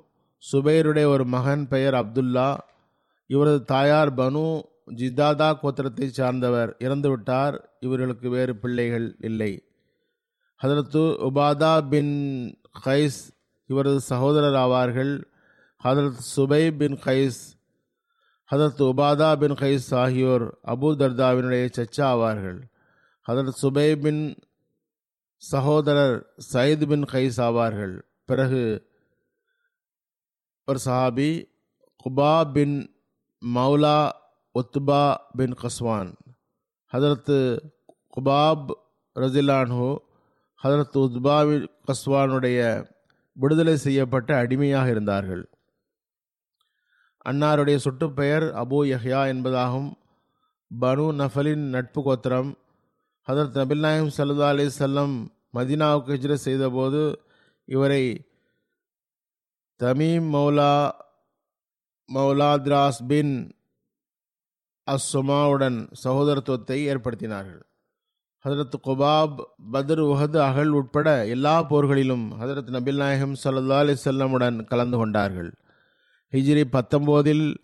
[0.52, 2.58] சுபைருடைய ஒரு மகன் பெயர் அப்துல்லா.
[3.28, 4.64] இவரது தாயார் பனு
[4.96, 6.76] ஜிதாதா கோத்திரத்தை சார்ந்தவர்.
[6.80, 9.64] இறந்துவிட்டார் இவர்களுக்கு வேறு பிள்ளைகள் இல்லை.
[10.62, 12.12] ஹதரத்து உபாதா பின்
[12.86, 13.20] கைஸ்
[13.66, 15.24] இவரது சகோதரர் ஆவார்கள்.
[15.84, 17.53] ஹதரத் சுபை பின் கைஸ்
[18.52, 22.60] ஹதரத் உபாதா பின் கைஸ் ஆகியோர் அபு தர்தாவினுடைய சச்சா ஆவார்கள்
[23.28, 24.24] ஹதரத் சுபை பின்
[25.38, 26.18] சகோதரர்
[26.54, 27.96] சயித் பின் கைஸ் ஆவார்கள்.
[28.26, 28.92] பிறகு
[30.66, 31.32] ஒரு சஹாபி
[32.04, 32.76] குபா பின்
[33.42, 34.10] மௌலா
[34.56, 36.12] உத்பா பின் கஸ்வான்
[36.94, 37.40] ஹதரத்து
[38.16, 38.70] குபாப்
[39.16, 39.90] ரசிலான்ஹு
[40.64, 42.60] ஹதரத் உத்பா பின் கஸ்வானுடைய
[43.34, 45.44] விடுதலை செய்யப்பட்ட அடிமையாக இருந்தார்கள்.
[47.30, 49.94] அன்னாருடைய சுட்டுப்பெயர் அபு யஹ்யா என்பதாகும்.
[50.82, 52.58] பனு நஃபலின் நட்பு கோத்திரம்.
[53.28, 57.22] ஹதரத் நபில் நாயம் சல்லா அலி செல்லம் மதினாவுக்கு ஹிஜ்ர செய்தபோது
[57.66, 58.28] இவரை
[59.80, 60.92] தமீம் மௌலா
[62.14, 63.56] மௌலாத்ராஸ் பின்
[64.92, 67.64] அஸ்ஸுமாவுடன் சகோதரத்துவத்தை ஏற்படுத்தினார்கள்.
[68.46, 74.98] ஹதரத் குபாப் பத்ர் உஹது அகல் உட்பட எல்லா போர்களிலும் ஹதரத் நபில் நாயகம் சல்லா அலி செல்லமுடன் கலந்து
[74.98, 75.54] கொண்டார்கள்.
[76.34, 77.56] ஹிஜ்ரி பத்தொம்போதில்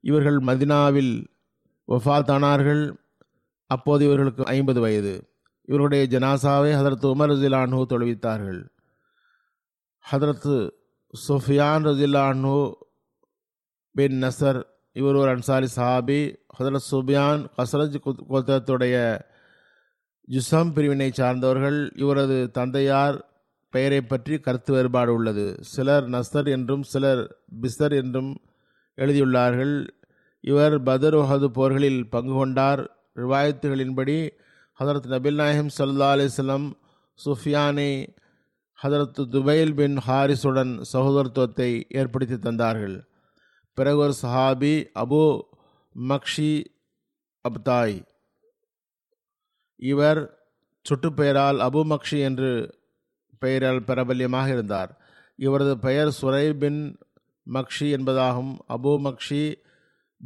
[0.00, 1.26] இவர்கள் மதினாவில்
[1.88, 2.96] வஃபாத்தானார்கள்
[3.66, 5.28] அப்போது இவர்களுக்கு ஐம்பது வயது.
[5.62, 8.68] இவர்களுடைய ஜனாசாவை ஹதரத் உமர் ரஜிலானு தொழுவித்தார்கள்.
[10.12, 10.70] ஹதரத்
[11.28, 12.72] சுஃபியான் ரஜிலானு
[13.92, 16.36] பின் நசர் இவர் ஒரு அன்சாரி சஹாபி.
[16.58, 17.96] ஹதரத் சுபியான் கசரஜ்
[18.30, 19.20] கோத்திரத்துடைய
[20.20, 21.90] ஜுசம் பிரிவினை சார்ந்தவர்கள்.
[21.94, 23.27] இவரது தந்தையார்
[23.70, 25.56] பெயரை பற்றி கருத்து வேறுபாடு உள்ளது.
[25.60, 27.22] சிலர் நஸ்தர் என்றும் சிலர்
[27.60, 28.30] பிஸ்தர் என்றும்
[28.96, 29.88] எழுதியுள்ளார்கள்.
[30.40, 32.82] இவர் பதர்வஹது போர்களில் பங்கு கொண்டார்.
[33.16, 34.30] ரிவாயத்துகளின்படி
[34.80, 36.72] ஹதரத் நபில் நாயகம் சல்லா அலிஸ்லம்
[37.24, 37.90] சுஃபியானை
[38.82, 42.96] ஹதரத் துபைல் பின் ஹாரிஸுடன் சகோதரத்துவத்தை ஏற்படுத்தி தந்தார்கள்.
[43.74, 45.40] பிறகு ஒரு சஹாபி அபு
[46.08, 46.52] மக்ஷி
[47.44, 48.02] அப்தாய்.
[49.76, 50.20] இவர்
[50.86, 52.77] சுட்டுப்பெயரால் அபு மக்ஷி என்று
[53.38, 54.92] பெயரால் பிரபல்யமாக இருந்தார்.
[55.36, 56.80] இவரது பெயர் சுரை பின்
[57.46, 58.52] மக்ஷி என்பதாகும்.
[58.68, 59.42] அபு மக்ஷி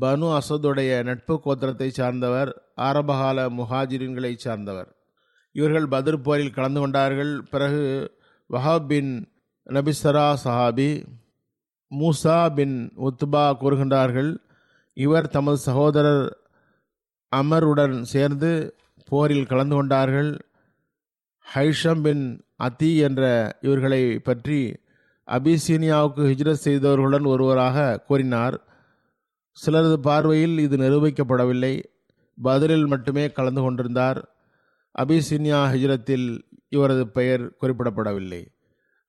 [0.00, 4.90] பனு அசதுடைய நட்பு கோத்திரத்தை சார்ந்தவர் ஆரம்பகால முஹாஜிரின்களை சார்ந்தவர்.
[5.52, 7.32] இவர்கள் பத்ர் போரில் கலந்து கொண்டார்கள்.
[7.50, 7.82] பிறகு
[8.50, 9.10] வஹாப் பின்
[9.70, 10.90] நபிசரா சஹாபி
[11.90, 14.30] மூசா பின் உத்பா கூறுகின்றார்கள்
[14.96, 16.24] இவர் தமது சகோதரர்
[17.32, 18.50] அமருடன் சேர்ந்து
[19.08, 20.30] போரில் கலந்து கொண்டார்கள்.
[21.54, 22.24] ஹைஷம் பின்
[22.64, 23.22] அத்தி என்ற
[23.60, 24.60] இவர்களை பற்றி
[25.28, 28.56] அபிசீனியாவுக்கு ஹிஜ்ரத் செய்தவர்களுடன் ஒருவராக கூறினார்.
[29.56, 31.74] சிலரது பார்வையில் இது நிரூபிக்கப்படவில்லை.
[32.38, 34.20] பதிலில் மட்டுமே கலந்து கொண்டிருந்தார்.
[34.98, 36.26] அபிசீனியா ஹிஜ்ரத்தில்
[36.68, 38.42] இவரது பெயர் குறிப்பிடப்படவில்லை.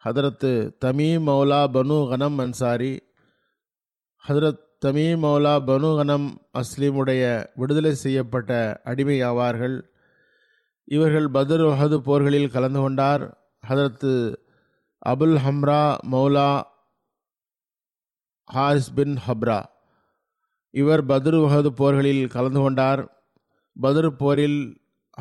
[0.03, 0.51] ஹதரத்து
[0.85, 2.93] தமீம் மௌலா பனு கனம் அன்சாரி
[4.23, 6.27] ஹதரத் தமீம் மௌலா பனு கனம்
[6.59, 7.23] அஸ்லீமுடைய
[7.55, 9.77] விடுதலை செய்யப்பட்ட அடிமை ஆவார்கள்
[10.87, 13.23] இவர்கள் பதர் வஹது போர்களில் கலந்து கொண்டார்.
[13.67, 14.11] Hazrat
[15.05, 16.63] Abul Hamra Maula
[18.45, 19.63] Harith bin Habra.
[20.73, 23.01] இவர் பத்ரு உஹது போர்களில் கலந்து கொண்டார்.
[23.81, 24.59] பத்ரு போரில்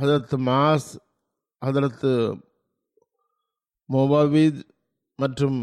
[0.01, 0.91] ஹதரத் மாஸ்
[1.67, 2.13] ஹதரத்து
[3.89, 4.61] மொபாவித்
[5.17, 5.59] மற்றும்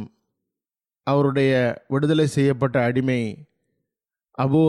[1.03, 3.47] அவருடைய விடுதலை செய்யப்பட்ட அடிமை
[4.37, 4.63] அபு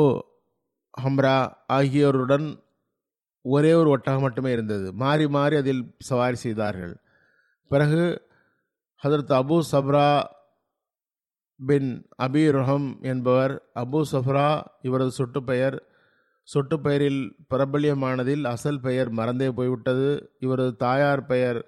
[1.02, 2.46] ஹம்ரா ஆகியோருடன்
[3.44, 4.92] ஒரே ஒரு ஒட்டகம் மட்டுமே இருந்தது.
[4.92, 6.94] மாறி மாறி அதில் சவாரி செய்தார்கள்.
[7.70, 8.02] பிறகு
[9.02, 10.22] ஹதரத் அபு சப்ரா
[11.60, 11.90] பின்
[12.22, 14.48] அபி ரஹம் என்பவர் அபு சஃப்ரா
[14.80, 15.76] இவரது சொட்டுப்பெயர்
[16.48, 17.20] சொட்டுப்பெயரில்
[17.54, 20.08] பிரபல்யமானதில் அசல் பெயர் மறந்தே போய்விட்டது.
[20.38, 21.60] இவரது தாயார் பெயர்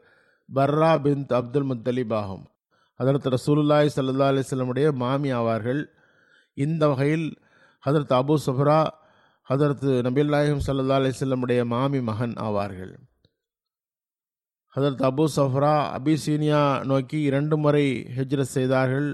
[0.54, 2.44] பர்ரா பின் அப்துல் முத்தலிப் ஆகும்.
[2.98, 5.82] ஹதரத் ரசூலுல்லாய் சல்லா அலிஸ்லமுடைய மாமி ஆவார்கள்.
[6.54, 7.28] இந்த வகையில்
[7.86, 8.80] ஹதரத் அபு சஃப்ரா
[9.48, 12.92] ஹதரத் நபில் நாயகம் சல்லா அலிஸ்லமுடைய மாமி மகன் ஆவார்கள்.
[14.76, 19.08] ஹதரத் அபு சஃப்ரா அபிசீனியா நோக்கி இரண்டு முறை ஹிஜ்ரத் செய்தார்கள்.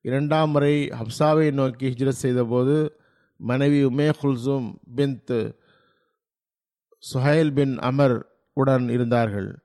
[0.00, 2.98] இரண்டாம் முறை ஹப்சாவை நோக்கி ஹிஜ்ரத் செய்தபோது
[3.36, 5.52] மனைவி உமே குல்சூம் பின்த்
[7.14, 9.58] சுஹைல் பின் அமர் உடன் இருந்தார்கள்.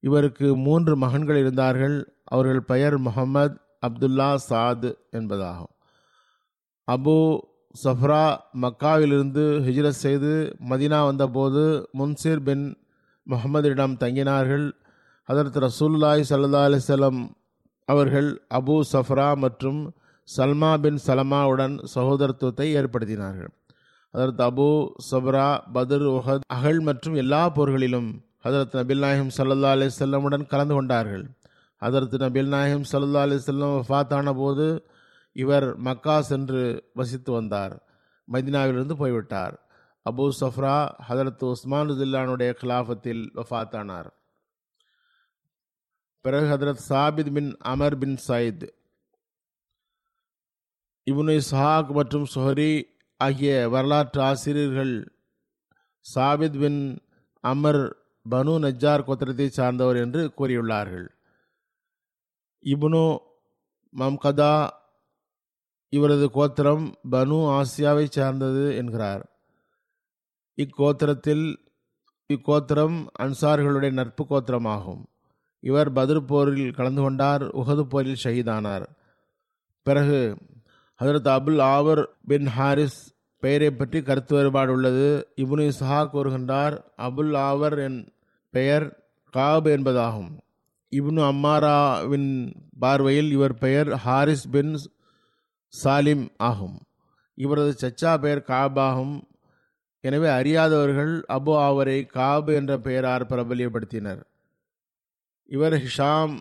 [0.00, 2.12] இவருக்கு மூன்று மகன்கள் இருந்தார்கள்.
[2.24, 5.72] அவர்கள் பெயர் முகமது அப்துல்லா சாத் என்பதாகும்.
[6.88, 7.38] அபு
[7.84, 12.78] சஃப்ரா மக்காவிலிருந்து ஹிஜ்ரத் செய்து மதினா வந்தபோது முன்சிர் பின்
[13.26, 14.72] முகமதிடம் தங்கினார்கள்.
[15.28, 17.20] அதற்கு ரசூல்லாய் சல்லா அலிசல்லம்
[17.84, 19.94] அவர்கள் அபு சஃப்ரா மற்றும்
[20.36, 23.52] சல்மா பின் சலமாவுடன் சகோதரத்துவத்தை ஏற்படுத்தினார்கள்.
[24.10, 24.68] அதற்கு அபு
[25.10, 28.10] சப்ரா பதர் உஹத் அகல் மற்றும் எல்லா போர்களிலும்
[28.44, 31.24] ஹதரத் நபில் நாயகம் சல்லா அலி செல்லமுடன் கலந்து கொண்டார்கள்.
[31.76, 34.66] அதற்கு நபில் நாயகம் சல்லா அலி செல்லம் வஃத்தான போது
[35.32, 36.62] இவர் மக்கா சென்று
[36.94, 37.74] வசித்து வந்தார்.
[38.32, 39.54] மதினாவிலிருந்து போய்விட்டார்.
[40.08, 44.10] அபு சஃப்ரா ஹதரத் உஸ்மான் ஜில்லானுடைய கிலாஃபத்தில் வஃத்தானார்.
[46.20, 48.68] பிறகு ஹதரத் சாபித் பின் அமர் பின் சயித்
[51.10, 52.82] இபுனு இஸ்ஹாக் மற்றும் சொஹரி
[53.16, 55.12] ஆகிய வரலாற்று ஆசிரியர்கள்
[56.14, 56.98] சாபித் பின்
[57.40, 57.96] அமர்
[58.30, 61.08] பனு நஜார் கோத்திரத்தை சார்ந்தவர் என்று கூறியுள்ளார்கள்.
[62.64, 63.18] இபுனு
[63.98, 64.68] மம்கதா
[65.88, 69.29] இவரது கோத்திரம் பனு ஆசியாவை சார்ந்தது என்கிறார்.
[70.60, 71.56] இக்கோத்திரத்தில்
[72.28, 75.02] இக்கோத்திரம் அன்சார்களுடைய நட்பு கோத்திரமாகும்.
[75.60, 78.86] இவர் பதிர் போரில் கலந்து கொண்டார் உகது போரில் ஷஹீதானார்.
[79.82, 80.36] பிறகு
[81.02, 85.32] ஹதரத் அபுல் ஆவர் பின் ஹாரிஸ் பெயரை பற்றி கருத்து வேறுபாடு உள்ளது.
[85.36, 88.12] இபுனு இஸ்ஹா கூறுகின்றார் அபுல் ஆவர் என்
[88.50, 90.30] பெயர் காப் என்பதாகும்.
[90.90, 94.78] இப்னு அம்மாராவின் பார்வையில் இவர் பெயர் ஹாரிஸ் பின்
[95.84, 96.78] சாலிம் ஆகும்.
[97.34, 99.22] இவரது சச்சா பெயர் காபாகும்
[100.00, 104.22] எனவே அறியாதவர்கள் அபு ஆவரை காபு என்ற பெயரார் பிரபல்யப்படுத்தினர்.
[105.48, 106.34] இவர் ஹிஷாம்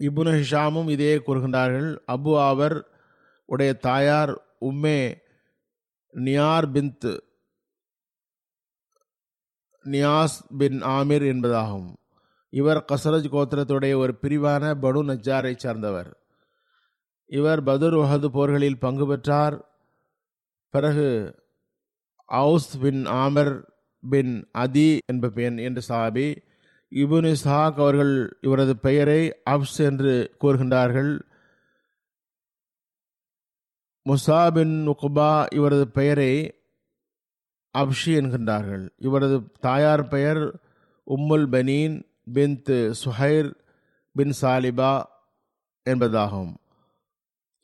[0.00, 1.90] இபுன ஹிஷாமும் இதே கூறுகின்றார்கள்.
[2.06, 2.88] அபு ஆவர்
[3.44, 4.98] உடைய தாயார் உம்மே
[6.14, 7.18] நியார் பின்த்
[9.84, 11.88] நியாஸ் பின் ஆமிர் என்பதாகும்.
[12.52, 16.10] இவர் கசரஜ் கோத்திரத்துடைய ஒரு பிரிவான பனு நஜாரை சார்ந்தவர்.
[17.26, 19.56] இவர் பதுர் வஹது போர்களில் பங்கு பெற்றார்.
[20.74, 21.08] பிறகு
[22.26, 23.52] அவுஸ் பின் ஆமர்
[24.10, 26.26] பின் அதி என்ப பெண் என்ற சாபி
[27.02, 31.12] இபுன் இசாக் அவர்கள் இவரது பெயரை அப்ஸ் என்று கூறுகின்றார்கள்.
[34.08, 36.32] முசா பின் உகுபா இவரது பெயரை
[37.78, 38.84] அப்ஷி என்கின்றார்கள்.
[38.96, 40.42] இவரது தாயார் பெயர்
[41.06, 41.96] உம்முல் பனீன்
[42.34, 43.50] பின்த் சுஹைர்
[44.16, 44.92] பின் சாலிபா
[45.90, 46.52] என்பதாகும்.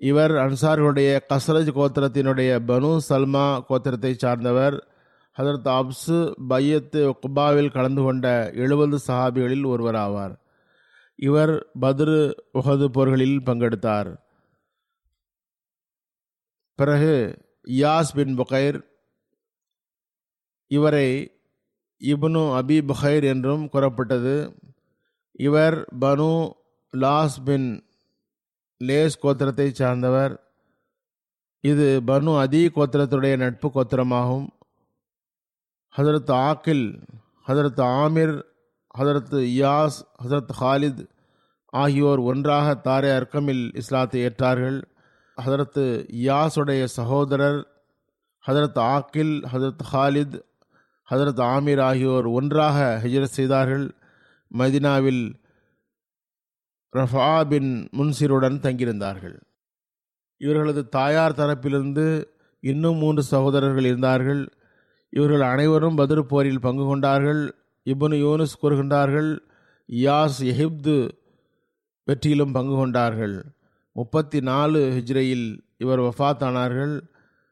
[0.00, 4.88] இவர் அன்சார்களுடைய கசரஜ் கோத்திரத்தினுடைய பனு சல்மா கோத்திரத்தை சார்ந்தவர்.
[5.38, 10.36] ஹதரத் அப்சு பையத்து குபாவில் கலந்து கொண்ட எழுபது சஹாபிகளில் ஒருவராவார்.
[11.16, 14.16] இவர் பத்ரு உஹது போர்களில் பங்கெடுத்தார்.
[16.74, 18.80] பிறகு யாஸ் பின் புகைர்
[20.66, 21.40] இவரை
[21.98, 24.54] இப்னு அபி புகைர் என்றும் கூறப்பட்டது.
[25.32, 26.50] இவர் பனு
[26.90, 27.89] லாஸ் பின்
[28.82, 30.40] லேஸ் கோத்திரத்தை சார்ந்தவர்.
[31.60, 34.48] இது பனு அதி கோத்திரத்துடைய நட்பு கோத்திரமாகும்.
[35.96, 37.02] ஹதரத் ஆக்கில்
[37.48, 38.42] ஹதரத் ஆமிர்
[38.98, 41.06] ஹதரத் யாஸ் ஹசரத் ஹாலித்
[41.66, 44.82] ஆகியோர் ஒன்றாக தாரே அர்க்கமில் இஸ்லாத்தை ஏற்றார்கள்.
[45.36, 47.84] ஹதரத் யாஸுடைய சகோதரர்
[48.46, 50.42] ஹதரத் ஆக்கில் ஹதரத் ஹாலித்
[51.10, 53.94] ஹதரத் ஆமீர் ஆகியோர் ஒன்றாக ஹிஜரத் செய்தார்கள்.
[54.58, 55.39] மதினாவில்
[56.96, 59.37] ரஃபா பின் முன்சிருடன் தங்கியிருந்தார்கள்.
[60.37, 62.24] இவர்களது தாயார் தரப்பிலிருந்து
[62.61, 64.53] இன்னும் மூன்று சகோதரர்கள் இருந்தார்கள்.
[65.11, 67.55] இவர்கள் அனைவரும் பதிர் போரில் பங்கு கொண்டார்கள்.
[67.85, 69.38] இபனு யூனுஸ் கூறுகின்றார்கள்
[69.88, 71.11] யாஸ் எஹிப்து
[72.07, 73.44] வெற்றியிலும் பங்கு கொண்டார்கள்.
[73.92, 77.00] முப்பத்தி நாலு ஹிஜ்ரையில் இவர் வஃபாத்தானார்கள்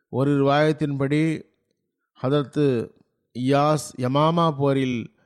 [0.08, 1.42] ஒரு ரிவாயத்தின்படி
[2.22, 2.90] ஹதரத்து
[3.38, 5.16] இயாஸ் யமாமா போரில்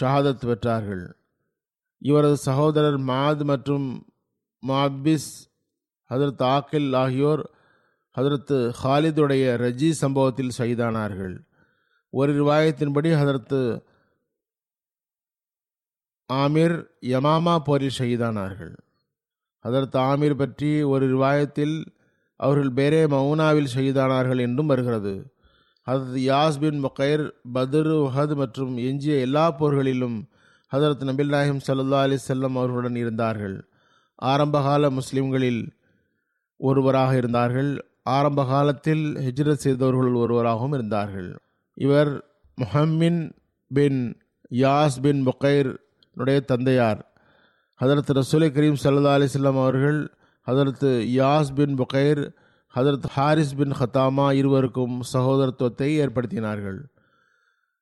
[0.00, 1.04] ஷஹாதத் பெற்றார்கள்.
[2.02, 4.06] இவரது சகோதரர் மாத் மற்றும்
[4.66, 5.30] மாபிஸ்
[6.10, 7.42] ஹதரத் ஆக்கில் ஆகியோர்
[8.18, 11.36] ஹதரத்து ஹாலிதுடைய ரஜி சம்பவத்தில் சைதானார்கள்
[12.10, 13.60] ஒரு ரிவாயத்தின்படி ஹதரத்து
[16.30, 18.74] ஆமீர் யமாமா போரில் ஷஹீதானார்கள்.
[19.64, 21.86] ஹதரத் ஆமீர் பற்றி ஒரு ரிவாயத்தில்
[22.36, 25.34] அவர்கள் பேரே மவுனாவில் ஷஹீதானார்கள் என்றும் வருகிறது.
[25.86, 30.18] ஹதரத் யாஸ் பின் முகைர் பத்ரு உஹத் மற்றும் எஞ்சிய எல்லா போர்களிலும்
[30.72, 33.68] ஹசரத் நபில் சல்லா அலி செல்லம் அவர்களுடன் இருந்தார்கள்.
[34.14, 35.72] ஆரம்பகால முஸ்லிம்களில்
[36.56, 37.86] ஒருவராக இருந்தார்கள்.
[38.02, 41.38] ஆரம்ப காலத்தில் ஹிஜ்ரத் செய்தவர்கள் ஒருவராகவும் இருந்தார்கள்.
[41.74, 42.24] இவர்
[42.60, 43.32] முஹம்மின்
[43.68, 47.12] பின் யாஸ் பின் முகைர் தந்தையார்.
[47.80, 50.14] ஹதரத் ரசூலை கரீம் சல்லா அலிஸ்லாம் அவர்கள்
[50.46, 50.88] ஹதரத்
[51.20, 52.32] யாஸ் பின் புகைர்
[52.74, 56.78] ஹதரத் ஹாரிஸ் பின் ஹத்தாமா இருவருக்கும் சகோதரத்துவத்தை ஏற்படுத்தினார்கள்.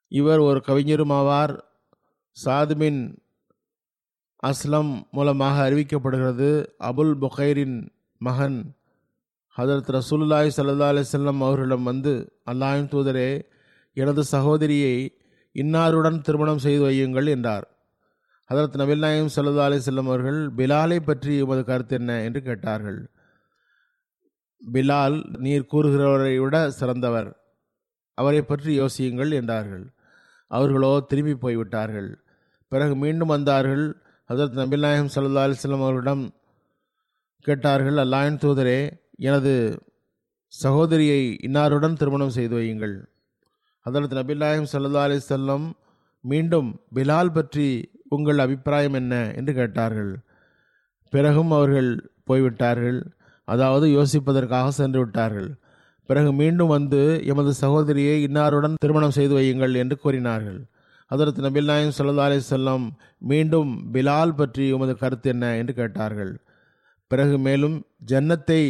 [0.09, 1.59] இவர் ஒரு கவிஞரும் ஆவார்.
[2.45, 3.19] சாதுமின்
[4.47, 6.64] அஸ்லம் மூலமாக அறிவிக்கப்படுகிறது.
[6.79, 7.88] அபுல் புகைரின்
[8.19, 8.75] மகன்
[9.57, 13.43] ஹதரத் ரசூல்லாய் சல்லா அலிசல்லம் அவர்களிடம் வந்து அல்லாயும் தூதரே
[13.93, 15.19] எனது சகோதரியை
[15.55, 17.66] இன்னாருடன் திருமணம் செய்து வையுங்கள் என்றார்.
[18.51, 22.23] ஹதரத் நபில் நாயம் சல்லா அலிசல்லம் அவர்கள் பிலாலை பற்றி உமது கருத்து என்ன?
[22.23, 23.11] என்று கேட்டார்கள்.
[24.73, 27.40] பிலால் நீர் கூறுகிறவரை விட சிறந்தவர்.
[28.14, 29.90] அவரை பற்றி யோசியுங்கள் என்றார்கள்.
[30.51, 32.11] அவர்களோ திரும்பி போய்விட்டார்கள்.
[32.73, 33.85] பிறகு மீண்டும் வந்தார்கள்.
[34.31, 36.25] அதற்கு நபிநாயகம் சல்லா அலிஸ்லாம் அவர்களிடம்
[37.45, 38.81] கேட்டார்கள் அல்லாயின் தூதரே
[39.29, 39.53] எனது
[40.53, 42.97] சகோதரியை இன்னாருடன் திருமணம் செய்து வையுங்கள்.
[43.87, 45.67] அதற்கு நபிநாயகம் சல்லா அலி செல்லம்
[46.25, 47.69] மீண்டும் பிலால் பற்றி
[48.09, 49.15] உங்கள் அபிப்பிராயம் என்ன?
[49.37, 50.13] என்று கேட்டார்கள்.
[51.13, 51.91] பிறகும் அவர்கள்
[52.25, 52.99] போய்விட்டார்கள்.
[53.49, 55.51] அதாவது யோசிப்பதற்காக சென்று விட்டார்கள்.
[56.11, 57.01] பிறகு மீண்டும் வந்து
[57.33, 60.61] எமது சகோதரியை இன்னாருடன் திருமணம் செய்து வையுங்கள் என்று கூறினார்கள்.
[61.11, 62.85] அதற்கு நபில் நாயம் சல்லா அலி செல்லம்
[63.18, 66.33] மீண்டும் பிலால் பற்றி உமது கருத்து என்ன என்று கேட்டார்கள்.
[67.11, 67.77] பிறகு மேலும்
[68.12, 68.62] ஜன்னத்தை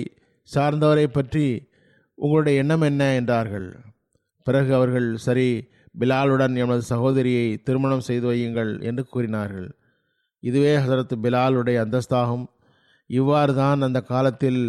[0.50, 1.46] சார்ந்தவரை பற்றி
[2.18, 3.03] உங்களுடைய எண்ணம் என்ன?
[3.14, 3.68] என்றார்கள்.
[4.46, 5.48] பிறகு அவர்கள் சரி
[6.00, 9.68] பிலாலுடன் எமது சகோதரியை திருமணம் செய்து வையுங்கள் என்று கூறினார்கள்.
[10.42, 12.46] இதுவே ஹசரத் பிலாலுடைய அந்தஸ்தாகும்.
[13.11, 14.62] இவ்வாறு தான் அந்த காலத்தில்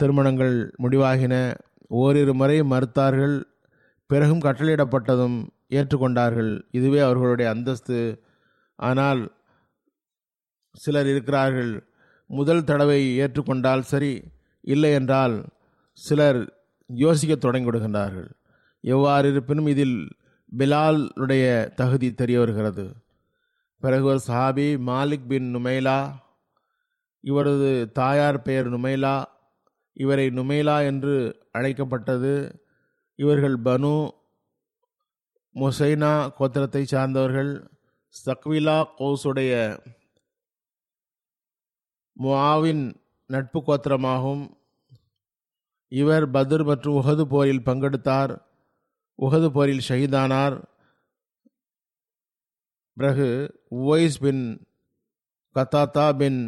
[0.00, 1.34] திருமணங்கள் முடிவாகின.
[1.90, 3.36] ஓரிரு முறை மறுத்தார்கள்
[4.10, 5.38] பிறகும் கட்டளையிடப்பட்டதும்
[5.78, 6.52] ஏற்றுக்கொண்டார்கள்.
[6.70, 7.98] இதுவே அவர்களுடைய அந்தஸ்து.
[8.78, 9.22] ஆனால்
[10.74, 11.72] சிலர் இருக்கிறார்கள்
[12.30, 14.12] முதல் தடவை ஏற்றுக்கொண்டால் சரி
[14.64, 15.36] இல்லை என்றால்
[15.98, 16.40] சிலர்
[16.90, 18.28] யோசிக்க தொடங்கி விடுகின்றார்கள்
[18.84, 19.98] எவ்வாறு இருப்பினும் இதில்
[20.52, 21.46] பிலாலுடைய
[21.80, 22.84] தகுதி தெரிய வருகிறது.
[23.82, 25.98] பிறகு ஒரு சஹாபி மாலிக் பின் நுமைலா
[27.24, 29.16] இவரது தாயார் பெயர் நுமைலா
[29.98, 31.14] இவரை நுமைலா என்று
[31.52, 32.32] அழைக்கப்பட்டது.
[33.16, 33.94] இவர்கள் பனு
[35.54, 37.52] முசைனா கோத்திரத்தை சார்ந்தவர்கள்.
[38.26, 39.52] சக்விலா கோஸுடைய
[42.20, 42.84] முஆவின்
[43.26, 44.44] நட்பு கோத்திரமாகும்.
[45.88, 48.32] இவர் பத்ர் மற்றும் உஹது போரில் பங்கெடுத்தார்.
[49.22, 50.56] உஹது போரில் ஷஹீதானார்.
[52.92, 53.28] பிறகு
[53.70, 54.42] உவைஸ் பின்
[55.54, 56.40] கத்தாத்தா பின்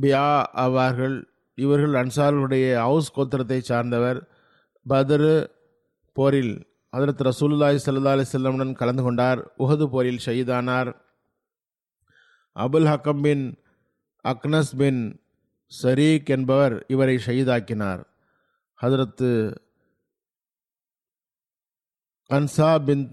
[0.00, 0.28] பியா
[0.64, 1.16] ஆவார்கள்.
[1.64, 4.18] இவர்கள் அன்சாருடைய ஹவுஸ் கோத்திரத்தை சார்ந்தவர்.
[4.88, 5.34] பதரு
[6.16, 6.54] போரில்
[6.96, 9.40] அதிரத் ரசூல்லாய் சல்லா அலி செல்லமுடன் கலந்து கொண்டார்.
[9.58, 10.90] உஹது போரில் ஷயீதானார்
[12.56, 13.44] அபுல் ஹக்கம் பின்
[14.24, 15.00] அக்னஸ் பின்
[15.82, 18.02] சரீக் என்பவர் இவரை ஷயீதாக்கினார்
[18.78, 19.30] ஹதரத்து
[22.30, 23.04] கன்சா பின்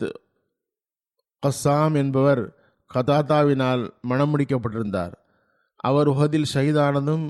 [1.43, 2.43] கசாம் என்பவர்
[2.91, 5.13] கதாத்தாவினால் மணம் முடிக்கப்பட்டிருந்தார்.
[5.89, 7.25] அவர் உஹதில் ஷஹீதானதும்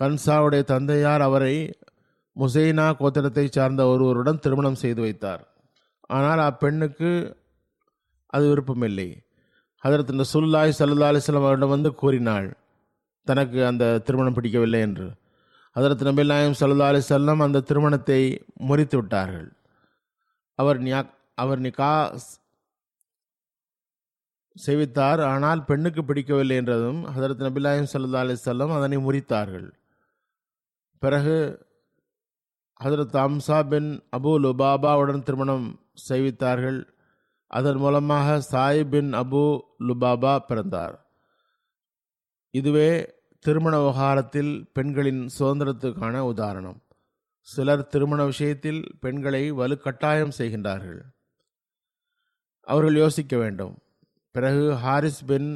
[0.00, 1.54] கன்சாவுடைய தந்தையார் அவரை
[2.36, 5.42] முசைனா கோத்திரத்தை சார்ந்த ஒருவருடன் திருமணம் செய்து வைத்தார்.
[6.16, 7.10] ஆனால் அப்பெண்ணுக்கு
[8.36, 9.08] அது விருப்பமில்லை.
[9.82, 12.48] ஹதரத் சுல்லாய் சல்லா அலிஸ்லாம் அவரிடம் வந்து கூறினாள்
[13.26, 15.06] தனக்கு அந்த திருமணம் பிடிக்கவில்லை என்று.
[15.76, 18.20] அதற்கு நபி நாயம் சல்லா அலி செல்லம் அந்த திருமணத்தை
[18.68, 19.48] முறித்து விட்டார்கள்.
[20.58, 21.00] அவர் நியா
[21.42, 21.90] அவர் நிகா
[24.56, 29.68] செய்வித்தார் ஆனால் பெண்ணுக்கு பிடிக்கவில்லை என்றதும் ஹதரத் நபிலாயம் சல்லா அலி செல்லம் அதனை முறித்தார்கள்.
[31.00, 31.66] பிறகு
[32.84, 35.66] ஹதரத் அம்சா பின் அபு லுபாபாவுடன் திருமணம்
[36.08, 36.80] செய்வித்தார்கள்.
[37.46, 40.96] அதன் மூலமாக சாய் பின் அபு லுபாபா பிறந்தார்.
[42.50, 46.80] இதுவே திருமண விவகாரத்தில் பெண்களின் சுதந்திரத்துக்கான உதாரணம்.
[47.40, 51.00] சிலர் திருமண விஷயத்தில் பெண்களை வலுக்கட்டாயம் செய்கின்றார்கள்.
[52.62, 53.78] அவர்கள் யோசிக்க வேண்டும்.
[54.30, 55.50] பிறகு ஹாரிஸ் பின்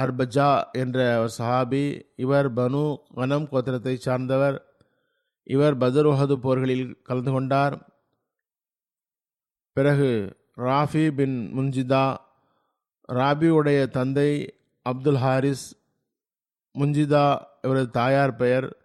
[0.00, 4.56] அர்பஜா என்ற ஒரு சஹாபி இவர் பனு கனம் கோத்திரத்தை சார்ந்தவர்.
[5.42, 7.76] இவர் பதர் உஹது போர்களில் கலந்து கொண்டார்.
[9.72, 12.16] பிறகு ராஃபி பின் முன்ஜிதா
[13.12, 14.30] ராபியுடைய தந்தை
[14.86, 15.66] அப்துல் ஹாரிஸ்
[16.78, 17.26] முன்ஜிதா
[17.62, 18.76] இவரது தாயார் பெயர்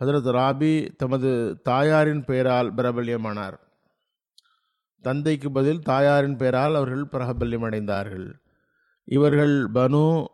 [0.00, 3.56] ஹசரத் ராபி தமது தாயாரின் பெயரால் பிரபல்யமானார்.
[5.04, 8.28] தந்தைக்கு பதில் தாயாரின் பெயரால் அவர்கள் பிரபல்யம் அடைந்தார்கள்
[9.08, 10.26] இவர்கள் பனு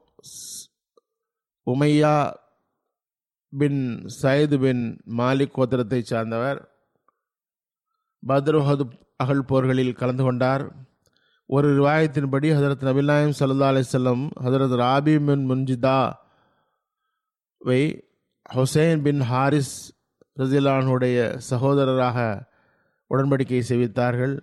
[1.66, 2.34] உமையா
[3.58, 3.80] பின்
[4.22, 4.82] சயது பின்
[5.16, 6.60] மாலிக் கோத்திரத்தை சார்ந்தவர்.
[8.28, 8.84] பத்ரஹது
[9.16, 10.64] அகல் போர்களில் கலந்து கொண்டார்.
[11.46, 16.12] ஒரு ரிவாயத்தின்படி ஹதரத் நபிநாயம் சல்லா அலிசல்லம் ஹதரத் ராபி பின் முன்ஜிதா
[17.58, 17.82] வை
[18.54, 19.74] ஹுசைன் பின் ஹாரிஸ்
[20.38, 22.18] ரஜிலானுடைய சகோதரராக
[23.10, 24.34] உடன்படிக்கை செய்வித்தார்கள்.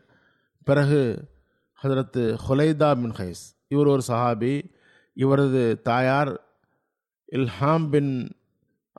[0.63, 1.01] பிறகு
[1.83, 4.73] ஹதரத் ஹுலைதா பின் ஹைஸ் இவர் ஒரு சஹாபி
[5.13, 6.31] இவரது தாயார்
[7.31, 8.35] இல்ஹாம் பின்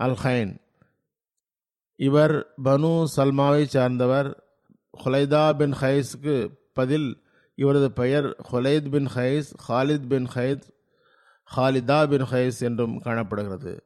[0.01, 0.59] அல்ஹைன்.
[1.97, 4.29] இவர் பனு சல்மாவை சார்ந்தவர்.
[5.05, 7.23] ஹுலைதா பின் ஹைஸ்க்கு பதில்
[7.55, 10.62] இவரது பெயர் ஹுலைத் பின் ஹைஸ் ஹாலித் பின் ஹைத்
[11.57, 13.85] ஹாலிதா பின் ஹைஸ் என்றும் காணப்படுகிறது.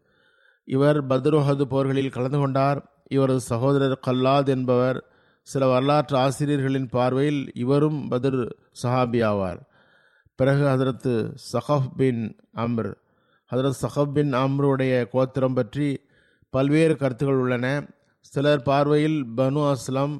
[0.65, 3.05] இவர் பத்ருஹது போர்களில் கலந்து கொண்டார்.
[3.11, 5.05] இவரது சகோதரர் கல்லாத் என்பவர்
[5.43, 9.61] சில வரலாற்று ஆசிரியர்களின் பார்வையில் இவரும் பத்ர் சஹாபி ஆவார்.
[10.37, 12.95] பிறகு ஹதரத்து சஹப் பின் அம்ர்.
[13.51, 16.01] ஹதரத் சஹப் பின் அம்ருடைய கோத்திரம் பற்றி
[16.51, 17.87] பல்வேறு கருத்துக்கள் உள்ளன.
[18.21, 20.15] சிலர் பார்வையில் பனு அஸ்லம்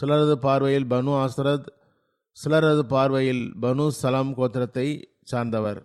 [0.00, 1.68] சிலரது பார்வையில் பனு அஸ்ரத்
[2.44, 5.80] சிலரது பார்வையில் பனு சலாம் கோத்திரத்தை சார்ந்தவர்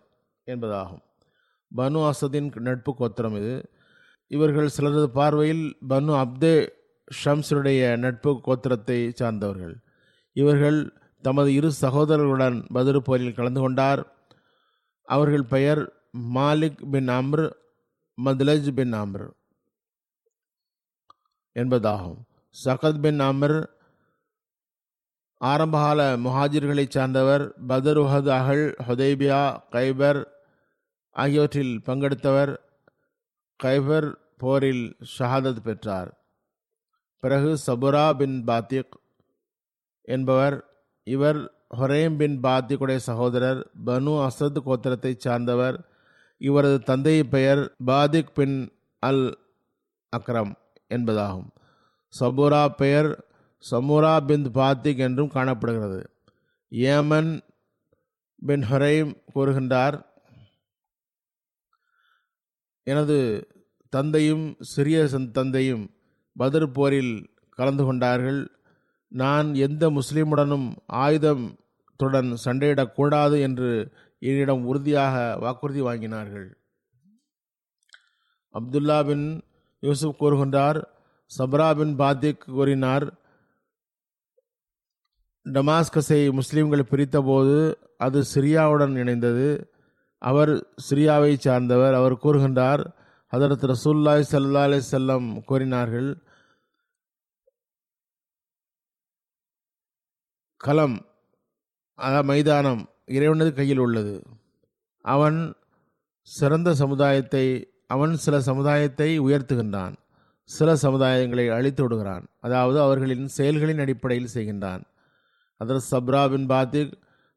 [0.45, 1.03] என்பதாகும்.
[1.75, 3.55] பனு அசதின் நட்பு கோத்திரம் இது.
[4.27, 6.69] இவர்கள் சிலரது பார்வையில் பனு அப்தே
[7.23, 9.75] ஷம்ஸுடைய நட்பு கோத்திரத்தை சார்ந்தவர்கள்.
[10.33, 10.79] இவர்கள்
[11.21, 14.15] தமது இரு சகோதரர்களுடன் பதிரு போரில் கலந்து கொண்டார்.
[15.03, 15.93] அவர்கள் பெயர்
[16.33, 17.51] மாலிக் பின் அம்ர்
[18.25, 19.31] மதுலஜ் பின் அம்ர்
[21.53, 22.17] என்பதாகும்.
[22.65, 23.67] சகத் பின் அம்ர்
[25.37, 30.25] ஆரம்பகால முஹாஜிர்களைச் சார்ந்தவர் பதர் உஹத் அகல் ஹுதைபியா கைபர்
[31.11, 32.57] ஆகியவற்றில் பங்கெடுத்தவர்.
[33.63, 36.25] கைபர் போரில் ஷஹாதத் பெற்றார்.
[37.19, 38.99] பிறகு சபுரா பின் பாத்திக்
[40.01, 40.74] என்பவர்
[41.05, 45.89] இவர் ஹொரேம் பின் பாத்திக்குடைய சகோதரர் பனு அசத் கோத்திரத்தைச் சார்ந்தவர்.
[46.37, 49.37] இவரது தந்தை பெயர் பாதிக் பின் அல்
[50.17, 50.55] அக்ரம்
[50.89, 51.49] என்பதாகும்.
[52.19, 53.25] சபுரா பெயர்
[53.71, 56.09] சமுரா பின் பாத்திக் என்றும் காணப்படுகிறது.
[56.71, 57.41] ஏமன்
[58.45, 60.05] பின் ஹொரைம் கூறுகின்றார்
[62.83, 63.47] எனது
[63.89, 65.89] தந்தையும் சிறிய தந்தையும்
[66.37, 68.54] பதர் போரில் கலந்து கொண்டார்கள்.
[69.07, 76.53] நான் எந்த முஸ்லீமுடனும் ஆயுதத்துடன் சண்டையிடக்கூடாது என்று என்னிடம் உறுதியாக வாக்குறுதி வாங்கினார்கள்.
[78.53, 79.43] அப்துல்லா பின்
[79.79, 80.83] யூசுப் கூறுகின்றார்
[81.37, 83.13] சப்ரா பின் பாத்திக் கூறினார்
[85.45, 89.65] டமாஸ்கஸை முஸ்லீம்கள் பிரித்தபோது அது சிரியாவுடன் இணைந்தது.
[90.17, 91.93] அவர் சிரியாவை சார்ந்தவர்.
[91.93, 92.85] அவர் கூறுகின்றார்
[93.31, 96.24] ஹதரத் ரசூல்லாய் சல்லா அலி செல்லம் கூறினார்கள்
[100.67, 100.97] களம்
[101.99, 104.15] அதாவது மைதானம் இறைவனது கையில் உள்ளது.
[105.05, 105.39] அவன்
[106.27, 107.45] சிறந்த சமுதாயத்தை
[107.87, 109.95] அவன் சில சமுதாயத்தை உயர்த்துகின்றான்.
[110.49, 112.25] சில சமுதாயங்களை அழித்து விடுகிறான்.
[112.39, 114.83] அதாவது அவர்களின் செயல்களின் அடிப்படையில் செய்கின்றான்.
[115.61, 116.93] ஹதரத் சப்ரா பின் பாத்திக்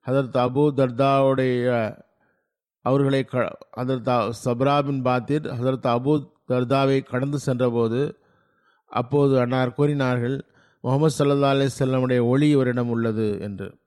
[0.06, 1.66] ஹதரத் அபு தர்தாவுடைய
[2.84, 3.44] அவர்களை க
[3.76, 4.10] ஹதரத்
[4.44, 6.14] சப்ரா பின் பாத்திர் ஹதரத் அபு
[6.48, 8.00] தர்தாவை கடந்து சென்றபோது
[8.90, 10.36] அப்போது அன்னார் கூறினார்கள்
[10.80, 13.78] முகமது சல்லா அலிசல்லமுடைய ஒளி இவரிடம் உள்ளது என்று.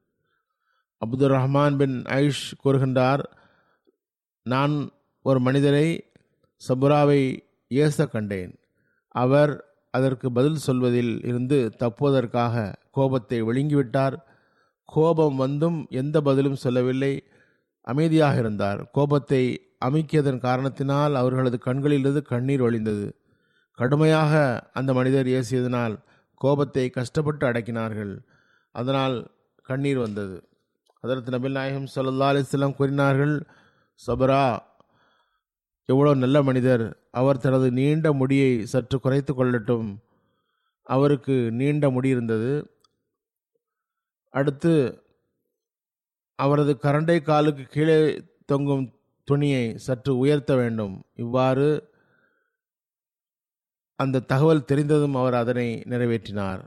[0.98, 3.24] அப்துல் ரஹ்மான் பின் ஐஷ் கூறுகின்றார்
[4.44, 4.90] நான்
[5.22, 6.04] ஒரு மனிதரை
[6.70, 8.60] சபுராவை ஏச கண்டேன்.
[9.08, 14.16] அவர் அதற்கு பதில் சொல்வதில் இருந்து தப்புவதற்காக கோபத்தை விழுங்கிவிட்டார்.
[14.86, 17.24] கோபம் வந்தும் எந்த பதிலும் சொல்லவில்லை.
[17.82, 18.90] அமைதியாக இருந்தார்.
[18.92, 19.44] கோபத்தை
[19.86, 23.12] அமைக்கியதன் காரணத்தினால் அவர்களது கண்களிலிருந்து கண்ணீர் ஒளிந்தது
[23.74, 25.96] கடுமையாக அந்த மனிதர் ஏசியதனால்
[26.44, 28.14] கோபத்தை கஷ்டப்பட்டு அடக்கினார்கள்.
[28.76, 29.16] அதனால்
[29.70, 30.38] கண்ணீர் வந்தது.
[31.04, 33.36] அதற்கு நபில் நாயகம் சல்லா அலிஸ்லாம் கூறினார்கள்
[34.08, 34.44] சபரா
[35.90, 36.86] எவ்வளோ நல்ல மனிதர்.
[37.12, 39.90] அவர் தனது நீண்ட முடியை சற்று குறைத்து கொள்ளட்டும்.
[40.88, 42.52] அவருக்கு நீண்ட முடி இருந்தது.
[44.34, 44.74] அடுத்து
[46.40, 47.98] அவரது கரண்டை காலுக்கு கீழே
[48.46, 48.86] தொங்கும்
[49.28, 50.96] துணியை சற்று உயர்த்த வேண்டும்.
[51.16, 51.68] இவ்வாறு
[54.02, 56.64] அந்த தகவல் தெரிந்ததும் அவர் அதனை நிறைவேற்றினார்.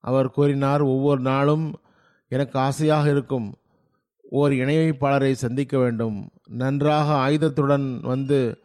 [0.00, 1.80] அவர் கூறினார் ஒவ்வொரு நாளும்
[2.28, 3.54] எனக்கு ஆசையாக இருக்கும்.
[4.22, 6.28] ஓர் இணையமைப்பாளரை சந்திக்க வேண்டும்.
[6.48, 8.58] நன்றாக ஆயுதத்துடன் வந்து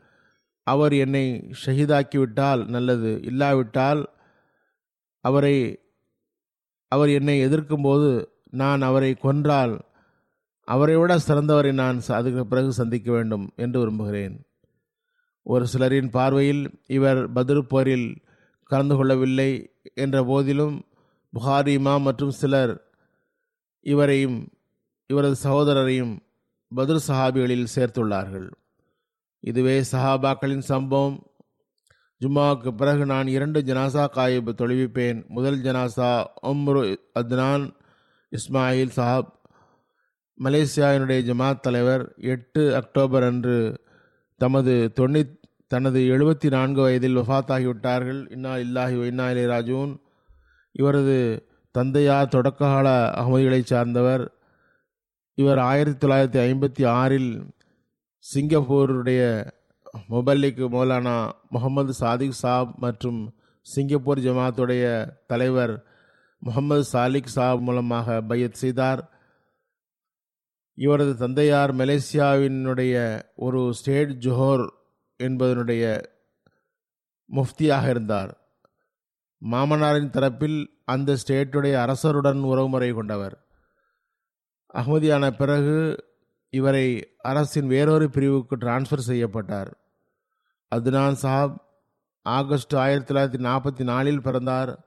[0.63, 3.21] அவர் என்னை ஷஹீதாக்கிவிட்டால் நல்லது.
[3.23, 4.09] இல்லாவிட்டால்
[5.21, 5.79] அவரை
[6.87, 9.79] அவர் என்னை எதிர்க்கும்போது நான் அவரை கொன்றால்
[10.63, 14.46] அவரை விட சிறந்தவரை நான் ச- அதுக்கு பிறகு சந்திக்க வேண்டும் என்று விரும்புகிறேன்.
[15.49, 18.21] ஒரு சிலரின் பார்வையில் இவர் பத்ர் போரில்
[18.63, 20.85] கலந்து கொள்ளவில்லை என்ற போதிலும்
[21.33, 22.91] புகாரி இமாம் மற்றும் சிலர்
[23.81, 24.47] இவரையும்
[25.07, 26.19] இவரது சகோதரரையும்
[26.75, 28.51] பத்ர் சஹாபிகளில் சேர்த்துள்ளார்கள்.
[29.39, 31.27] இதுவே சஹாபாக்களின் சம்பவம்.
[32.21, 35.27] ஜும்மாவுக்கு பிறகு நான் இரண்டு ஜனாசா காயிப் தொழுவிப்பேன்.
[35.27, 37.73] முதல் ஜனாசா உம்ரு அத்னான்
[38.31, 39.31] இஸ்மாயில் சஹாப்
[40.43, 42.13] மலேசியாவினுடைய ஜமாத் தலைவர்.
[42.17, 43.85] எட்டு அக்டோபர் அன்று
[44.37, 45.36] தமது தொண்ணூத்
[45.67, 49.99] தனது எழுபத்தி நான்கு வயதில் வஃபாத்தாகிவிட்டார்கள் இன்னா இல்லாஹி இன்னா இலை ராஜூன்.
[50.71, 52.87] இவரது தந்தையார் தொடக்ககால
[53.21, 54.31] அகமதிகளைச் சார்ந்தவர்.
[55.33, 57.45] இவர் ஆயிரத்தி தொள்ளாயிரத்தி ஐம்பத்தி ஆறில்
[58.35, 59.51] சிங்கப்பூருடைய
[60.09, 65.85] மொபல்லிக் மௌலானா முகமது சாதிக் சாப் மற்றும் சிங்கப்பூர் ஜமாத்துடைய தலைவர்
[66.39, 69.11] முகமது சாலிக் சாப் மூலமாக பையத் செய்தார்.
[70.73, 74.67] இவரது தந்தையார் மலேசியாவினுடைய ஒரு ஸ்டேட் ஜோஹர்
[75.23, 76.03] என்பதனுடைய
[77.35, 78.41] முஃப்தியாக இருந்தார்.
[79.37, 83.47] மாமனாரின் தரப்பில் அந்த ஸ்டேட்டுடைய அரசருடன் உறவுமுறை கொண்டவர்.
[84.73, 86.05] அகமதியான பிறகு
[86.49, 89.71] இவரை அரசின் வேறொரு பிரிவுக்கு டிரான்ஸ்ஃபர் செய்யப்பட்டார்.
[90.75, 91.65] அத்னான் சாப்
[92.21, 94.85] ஆகஸ்ட் ஆயிரத்தி தொள்ளாயிரத்தி நாற்பத்தி நாலில் பிறந்தார்.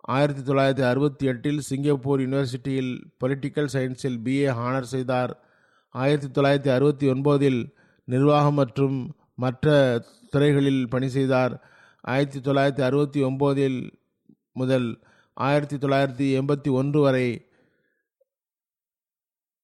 [0.00, 5.42] ஆயிரத்தி தொள்ளாயிரத்தி அறுபத்தி எட்டில் சிங்கப்பூர் யூனிவர்சிட்டியில் பொலிட்டிக்கல் சயின்ஸில் பிஏ ஹானர் செய்தார்.
[5.88, 9.98] ஆயிரத்தி தொள்ளாயிரத்தி அறுபத்தி ஒன்பதில் நிர்வாகம் மற்றும் மற்ற
[10.30, 11.70] துறைகளில் பணி செய்தார்.
[12.00, 13.92] ஆயிரத்தி தொள்ளாயிரத்தி அறுபத்தி ஒம்போதில்
[14.52, 15.00] முதல்
[15.34, 17.46] ஆயிரத்தி தொள்ளாயிரத்தி எண்பத்தி ஒன்று வரை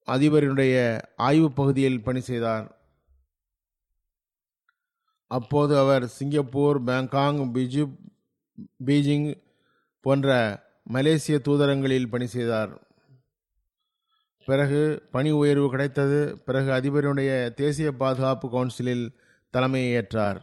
[0.07, 2.77] அதிபரினுடைய ஆய்வு பகுதியில் பணி செய்தார்.
[5.27, 7.97] அப்போது அவர் சிங்கப்பூர் பேங்காங் பிஜு
[8.85, 9.43] பீஜிங்
[10.01, 10.29] போன்ற
[10.85, 12.87] மலேசிய தூதரங்களில் பணி செய்தார்.
[14.45, 16.39] பிறகு பணி உயர்வு கிடைத்தது.
[16.39, 19.19] பிறகு அதிபரினுடைய தேசிய பாதுகாப்பு கவுன்சிலில்
[19.51, 20.41] தலைமையை ஏற்றார்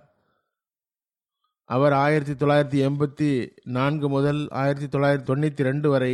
[1.70, 3.30] அவர் ஆயிரத்தி தொள்ளாயிரத்தி எண்பத்தி
[3.78, 6.14] நான்கு முதல் ஆயிரத்தி தொள்ளாயிரத்தி தொண்ணூற்றி ரெண்டு வரை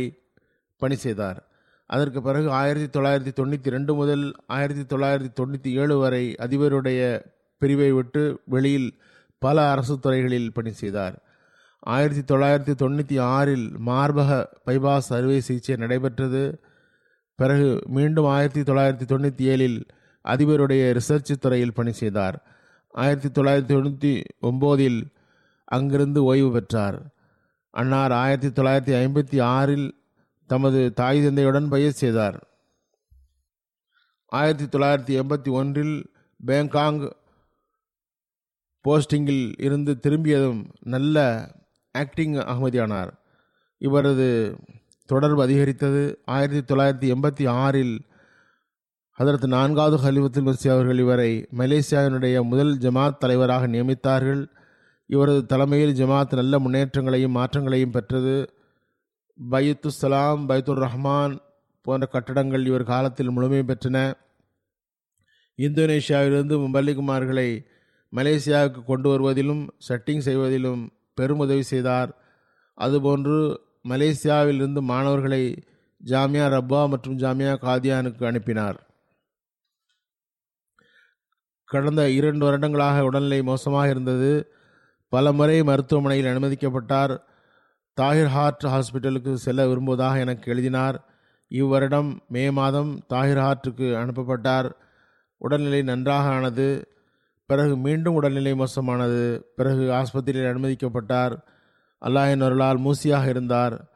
[0.82, 1.40] பணி செய்தார்.
[1.86, 7.00] அதற்கு பிறகு ஆயிரத்தி தொள்ளாயிரத்தி தொண்ணூற்றி ரெண்டு முதல் ஆயிரத்தி தொள்ளாயிரத்தி தொண்ணூற்றி ஏழு வரை அதிபருடைய
[7.62, 8.88] பிரிவை விட்டு வெளியில்
[9.38, 11.16] பல அரசு துறைகளில் பணி செய்தார்.
[11.94, 14.30] ஆயிரத்தி தொள்ளாயிரத்தி தொண்ணூற்றி ஆறில் மார்பக
[14.66, 16.42] பைபாஸ் அறுவை சிகிச்சை நடைபெற்றது.
[17.34, 19.78] பிறகு மீண்டும் ஆயிரத்தி தொள்ளாயிரத்தி தொண்ணூற்றி ஏழில்
[20.24, 22.36] அதிபருடைய ரிசர்ச் துறையில் பணி செய்தார்.
[22.92, 25.00] ஆயிரத்தி தொள்ளாயிரத்தி தொண்ணூற்றி ஒம்போதில்
[25.64, 27.14] அங்கிருந்து ஓய்வு பெற்றார்.
[27.70, 29.94] அன்னார் ஆயிரத்தி தொள்ளாயிரத்தி ஐம்பத்தி ஆறில்
[30.46, 32.48] தமது தாய் தந்தையுடன் பயிர் செய்தார்.
[34.26, 36.12] ஆயிரத்தி தொள்ளாயிரத்தி எண்பத்தி ஒன்றில்
[36.46, 37.12] பேங்காங்
[38.88, 41.48] போஸ்டிங்கில் இருந்து திரும்பியதும் நல்ல
[41.92, 43.10] ஆக்டிங் அகமதியானார்.
[43.78, 44.56] இவரது
[45.06, 46.20] தொடர்பு அதிகரித்தது.
[46.24, 48.00] ஆயிரத்தி தொள்ளாயிரத்தி எண்பத்தி ஆறில்
[49.22, 54.46] அதற்கு நான்காவது ஹலிஃபத்துல் மசி அவர்கள் இவரை மலேசியாவினுடைய முதல் ஜமாத் தலைவராக நியமித்தார்கள்.
[55.06, 58.52] இவரது தலைமையில் ஜமாத் நல்ல முன்னேற்றங்களையும் மாற்றங்களையும் பெற்றது.
[59.50, 61.38] பைத்து சலாம் பைத்துர் ரஹ்மான்
[61.82, 64.14] போன்ற கட்டடங்கள் இவர் காலத்தில் முழுமை பெற்றன.
[65.56, 67.64] இந்தோனேஷியாவிலிருந்து மும்பல்லிகுமார்களை
[68.16, 72.10] மலேசியாவுக்கு கொண்டு வருவதிலும் செட்டிங் செய்வதிலும் பெருமுதவி செய்தார்.
[72.78, 73.56] அதுபோன்று
[73.88, 75.62] மலேசியாவிலிருந்து மாணவர்களை
[76.06, 78.80] ஜாமியா ரப்பா மற்றும் ஜாமியா காதியானுக்கு அனுப்பினார்.
[81.72, 84.52] கடந்த இரண்டு வருடங்களாக உடல்நிலை மோசமாக இருந்தது.
[85.08, 87.20] பல முறை மருத்துவமனையில் அனுமதிக்கப்பட்டார்.
[88.00, 91.04] தாகிர் ஹார்ட் ஹாஸ்பிட்டலுக்கு செல்ல விரும்புவதாக எனக்கு எழுதினார்.
[91.48, 94.70] இவ்வருடம் மே மாதம் தாகிர் ஹார்ட்டுக்கு அனுப்பப்பட்டார்.
[95.36, 96.88] உடல்நிலை நன்றாக ஆனது.
[97.46, 99.52] பிறகு மீண்டும் உடல்நிலை மோசமானது.
[99.56, 101.36] பிறகு ஆஸ்பத்திரியில் அனுமதிக்கப்பட்டார்.
[102.00, 103.92] அல்லாஹின் அருளால் மூசியாக இருந்தார்.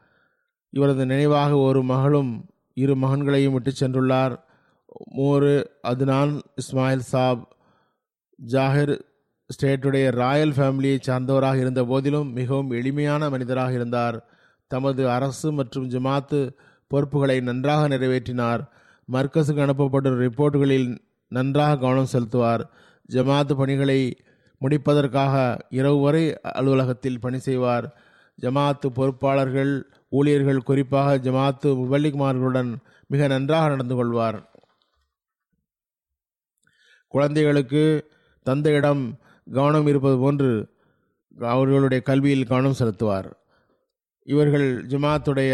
[0.71, 4.45] இவரது நினைவாக ஒரு மகளும் இரு மகன்களையும் விட்டு சென்றுள்ளார்.
[5.05, 7.56] மூரு அதுனான் இஸ்மாயில் சாப்
[8.45, 9.01] ஜாகிர்
[9.51, 14.27] ஸ்டேட்டுடைய ராயல் ஃபேமிலியை சார்ந்தவராக இருந்த போதிலும் மிகவும் எளிமையான மனிதராக இருந்தார்.
[14.67, 16.51] தமது அரசு மற்றும் ஜமாத்து
[16.89, 18.69] பொறுப்புகளை நன்றாக நிறைவேற்றினார்.
[19.13, 22.61] மர்க்கஸுக்கு அனுப்பப்படும் ரிப்போர்ட்டுகளில் நன்றாக கவனம் செலுத்துவார்.
[23.13, 24.17] ஜமாத்து பணிகளை
[24.59, 27.97] முடிப்பதற்காக இரவு வரை அலுவலகத்தில் பணி செய்வார்.
[28.43, 32.77] ஜமாத்து பொறுப்பாளர்கள் ஊழியர்கள் குறிப்பாக ஜமாத்து முபல்லிகுமார்களுடன்
[33.07, 34.51] மிக நன்றாக நடந்து கொள்வார்.
[37.09, 38.15] குழந்தைகளுக்கு
[38.49, 39.03] தந்தையிடம்
[39.47, 40.51] கவனம் இருப்பது போன்று
[41.55, 43.29] அவர்களுடைய கல்வியில் கவனம் செலுத்துவார்.
[44.29, 45.53] இவர்கள் ஜமாத்துடைய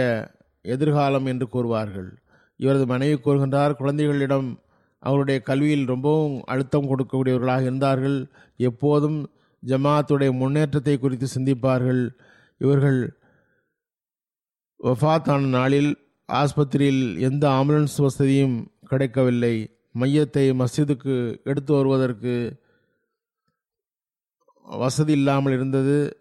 [0.75, 2.11] எதிர்காலம் என்று கூறுவார்கள்.
[2.61, 4.49] இவரது மனைவி கூறுகின்றார் குழந்தைகளிடம்
[5.03, 8.19] அவருடைய கல்வியில் ரொம்பவும் அழுத்தம் கொடுக்கக்கூடியவர்களாக இருந்தார்கள்.
[8.69, 9.19] எப்போதும்
[9.63, 12.03] ஜமாத்துடைய முன்னேற்றத்தை குறித்து சிந்திப்பார்கள்.
[12.65, 13.01] இவர்கள்
[14.81, 15.91] வஃபாத்தான நாளில்
[16.29, 18.57] ஆஸ்பத்திரியில் எந்த ஆம்புலன்ஸ் வசதியும்
[18.91, 19.55] கிடைக்கவில்லை.
[20.01, 21.15] மையத்தை மஸ்ஜிதுக்கு
[21.51, 22.35] எடுத்து வருவதற்கு
[24.63, 26.17] வசதி இல்லாமல் இருந்தது.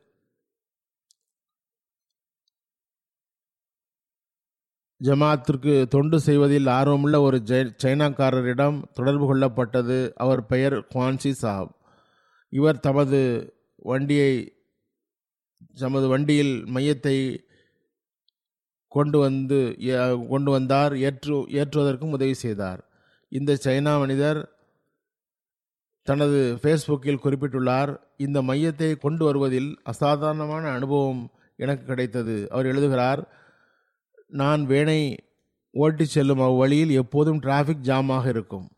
[5.03, 10.13] ஜமாத்திற்கு தொண்டு செய்வதில் ஆர்வமுள்ள ஒரு ஜெ- சைனாக்காரரிடம் தொடர்பு கொள்ளப்பட்டது.
[10.13, 11.75] அவர் பெயர் குவான்சி சாப்.
[12.49, 14.55] இவர் தமது வண்டியை
[15.75, 17.37] தமது வண்டியில் மையத்தை
[18.87, 19.75] கொண்டு வந்து
[20.29, 20.97] கொண்டு வந்தார்.
[20.97, 22.89] ஏற்று ஏற்றுவதற்கும் உதவி செய்தார்.
[23.29, 24.60] இந்த சைனா மனிதர்
[26.03, 32.47] தனது ஃபேஸ்புக்கில் குறிப்பிட்டுள்ளார் இந்த மையத்தை கொண்டு வருவதில் அசாதாரணமான அனுபவம் எனக்கு கிடைத்தது.
[32.49, 33.27] அவர் எழுதுகிறார்
[34.27, 35.15] நான் வேனை
[35.71, 38.69] ஓட்டிச் செல்லும் அவ்வழியில் எப்போதும் டிராஃபிக் ஜாமாக இருக்கும்.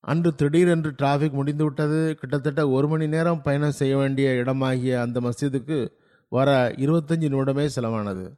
[0.00, 2.14] அன்று திடீரென்று டிராஃபிக் முடிந்துவிட்டது.
[2.14, 5.88] கிட்டத்தட்ட ஒரு மணி நேரம் பயணம் செய்ய வேண்டிய இடமாகிய அந்த மஸ்ஜிதுக்கு
[6.28, 8.32] வர இருபத்தஞ்சு நிமிடமே செலவானது.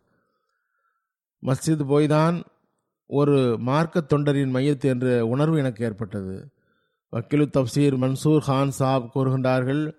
[1.42, 2.42] மஸ்ஜித் போய்தான்
[3.06, 6.48] ஒரு மார்க்க தொண்டரின் மையத்து என்ற உணர்வு எனக்கு ஏற்பட்டது.
[7.12, 9.94] வக்கீலு தப்சீர் மன்சூர் கான் சாப் கூறுகின்றார்கள்.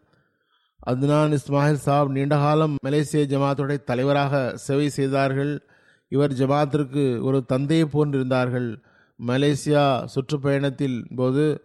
[0.86, 5.68] அத்னான் இஸ்மாயில் சாப் நீண்டகாலம் மலேசிய ஜமாத்துடைய தலைவராக சேவை செய்தார்கள்.
[6.08, 8.84] இவர் ஜமாத்திற்கு ஒரு தந்தையை போன்றிருந்தார்கள்.
[9.28, 11.64] மலேசியா சுற்றுப்பயணத்தில் போது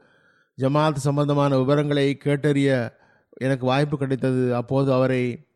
[0.59, 2.93] ஜமாத் சம்பந்தமான விவரங்களை கேட்டறிய
[3.31, 4.55] எனக்கு வாய்ப்பு கிடைத்தது.
[4.55, 5.47] அப்போது அவரை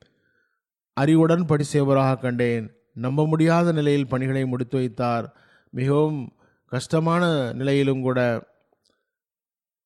[0.93, 2.75] அறிவுடன் படி செய்வராக கண்டேன்.
[2.95, 5.35] நம்ப முடியாத நிலையில் பணிகளை முடித்து வைத்தார்.
[5.71, 6.33] மிகவும்
[6.67, 8.49] கஷ்டமான நிலையிலும் கூட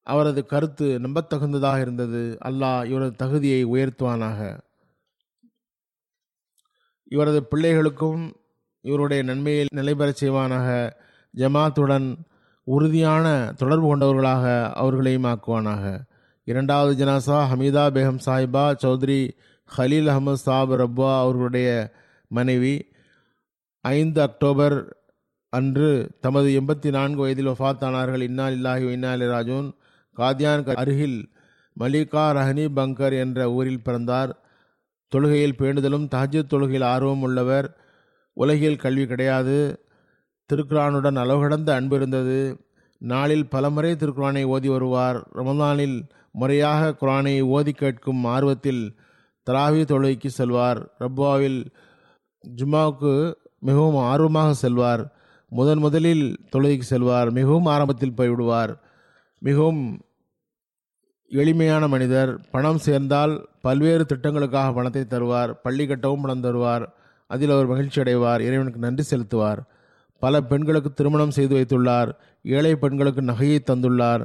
[0.05, 2.39] அவரது கருத்து நம்பத்தகுந்ததாக இருந்தது.
[2.45, 4.59] அல்லாஹ் இவரது தகுதியை உயர்த்துவானாக.
[7.05, 8.33] இவரது பிள்ளைகளுக்கும்
[8.81, 10.93] இவருடைய நன்மையை நிலைபெறச் செய்வானாக.
[11.37, 12.17] ஜமாத்துடன்
[12.65, 16.01] உறுதியான தொடர்பு கொண்டவர்களாக அவர்களையும் ஆக்குவானாக.
[16.45, 19.31] இரண்டாவது ஜனாசா ஹமீதா பேகம் சாஹிபா சௌத்ரி
[19.77, 21.93] ஹலீல் அஹமது சாப் ரப்பா அவர்களுடைய
[22.29, 22.75] மனைவி.
[23.81, 24.77] ஐந்து அக்டோபர்
[25.49, 29.73] அன்று தமது எண்பத்தி நான்கு வயதில் ஒஃபாத்தானார்கள் இன்னால் இல்லாஹி இன்னாலி ராஜூன்.
[30.17, 31.33] காதியான் அருகில்
[31.81, 34.39] மலிகா ரஹனி பங்கர் என்ற ஊரில் பிறந்தார்.
[35.15, 37.79] தொழுகையில் பேணுதலும் தஹஜத் தொழுகையில் ஆர்வம் உள்ளவர்.
[38.33, 39.87] உலகில் கல்வி கிடையாது.
[40.53, 42.67] திருக்குரானுடன் அளவு கடந்த அன்பு இருந்தது.
[42.99, 45.29] நாளில் பலமுறை திருக்குரானை ஓதி வருவார்.
[45.35, 48.99] ரமதானில் முறையாக குரானை ஓதி கேட்கும் ஆர்வத்தில்
[49.51, 50.95] தராவி தொழுகைக்கு செல்வார்.
[51.01, 51.67] ரப்வாவில்
[52.57, 55.15] ஜும்மாவுக்கு மிகவும் ஆர்வமாக செல்வார்.
[55.49, 57.31] முதன் முதலில் தொழுகைக்கு செல்வார்.
[57.31, 58.77] மிகவும் ஆரம்பத்தில் போய்விடுவார்.
[59.45, 60.01] மிகவும்
[61.29, 62.51] எளிமையான மனிதர்.
[62.51, 65.53] பணம் சேர்ந்தால் பல்வேறு திட்டங்களுக்காக பணத்தை தருவார்.
[65.63, 66.87] பள்ளி கட்டவும் பணம் தருவார்.
[67.27, 68.41] அதில் அவர் மகிழ்ச்சி அடைவார்.
[68.41, 69.59] இறைவனுக்கு நன்றி செலுத்துவார்.
[70.19, 72.13] பல பெண்களுக்கு திருமணம் செய்து வைத்துள்ளார்.
[72.43, 74.25] ஏழை பெண்களுக்கு நகையை தந்துள்ளார்.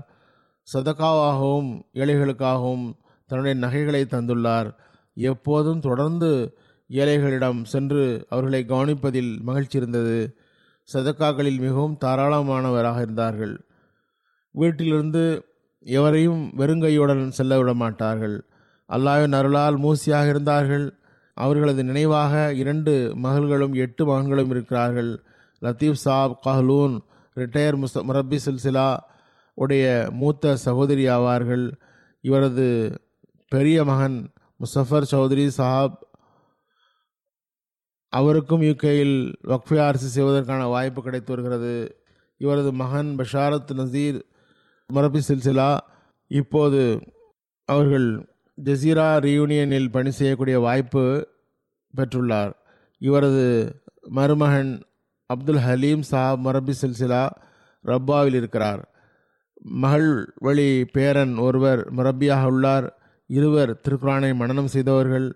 [0.74, 2.94] சதக்காவாகவும் ஏழைகளுக்காகவும்
[3.28, 4.74] தன்னுடைய நகைகளை தந்துள்ளார்.
[5.14, 6.58] எப்போதும் தொடர்ந்து
[6.90, 10.38] ஏழைகளிடம் சென்று அவர்களை கவனிப்பதில் மகிழ்ச்சி இருந்தது.
[10.94, 13.69] சதக்காக்களில் மிகவும் தாராளமானவராக இருந்தார்கள்.
[14.52, 15.46] வீட்டிலிருந்து
[15.80, 18.46] எவரையும் வெறுங்கையுடன் செல்ல விட மாட்டார்கள்
[18.90, 20.98] அல்லாவின் அருளால் மூசியாக இருந்தார்கள்.
[21.34, 25.24] அவர்களது நினைவாக இரண்டு மகள்களும் எட்டு மகன்களும் இருக்கிறார்கள்.
[25.62, 27.00] லத்தீப் சாப் கஹ்லூன்
[27.36, 28.98] ரிட்டையர் முஸ் முரப்பி சில்சிலா
[29.54, 31.72] உடைய மூத்த சகோதரி ஆவார்கள்.
[32.22, 32.98] இவரது
[33.48, 36.08] பெரிய மகன் முசஃபர் சௌத்ரி சாப்
[38.10, 42.04] அவருக்கும் யூகேயில் வக்ஃபே அரசு செய்வதற்கான வாய்ப்பு கிடைத்து வருகிறது.
[42.38, 44.22] இவரது மகன் பஷாரத் நசீர்
[44.94, 45.78] மரபி சில்சிலா
[46.28, 47.00] இப்போது
[47.66, 48.08] அவர்கள்
[48.64, 51.28] ஜசீரா ரியூனியனில் பணி செய்யக்கூடிய வாய்ப்பு
[51.98, 52.52] பெற்றுள்ளார்.
[53.00, 54.72] இவரது மருமகன்
[55.34, 57.30] அப்துல் ஹலீம் சாப் மரபி சில்சிலா
[57.86, 58.82] ரப்பாவில் இருக்கிறார்.
[59.84, 62.88] மகள் வழி பேரன் ஒருவர் மரபியாக உள்ளார்.
[63.28, 65.36] இருவர் திருக்குரானை மனனம் செய்தவர்கள்.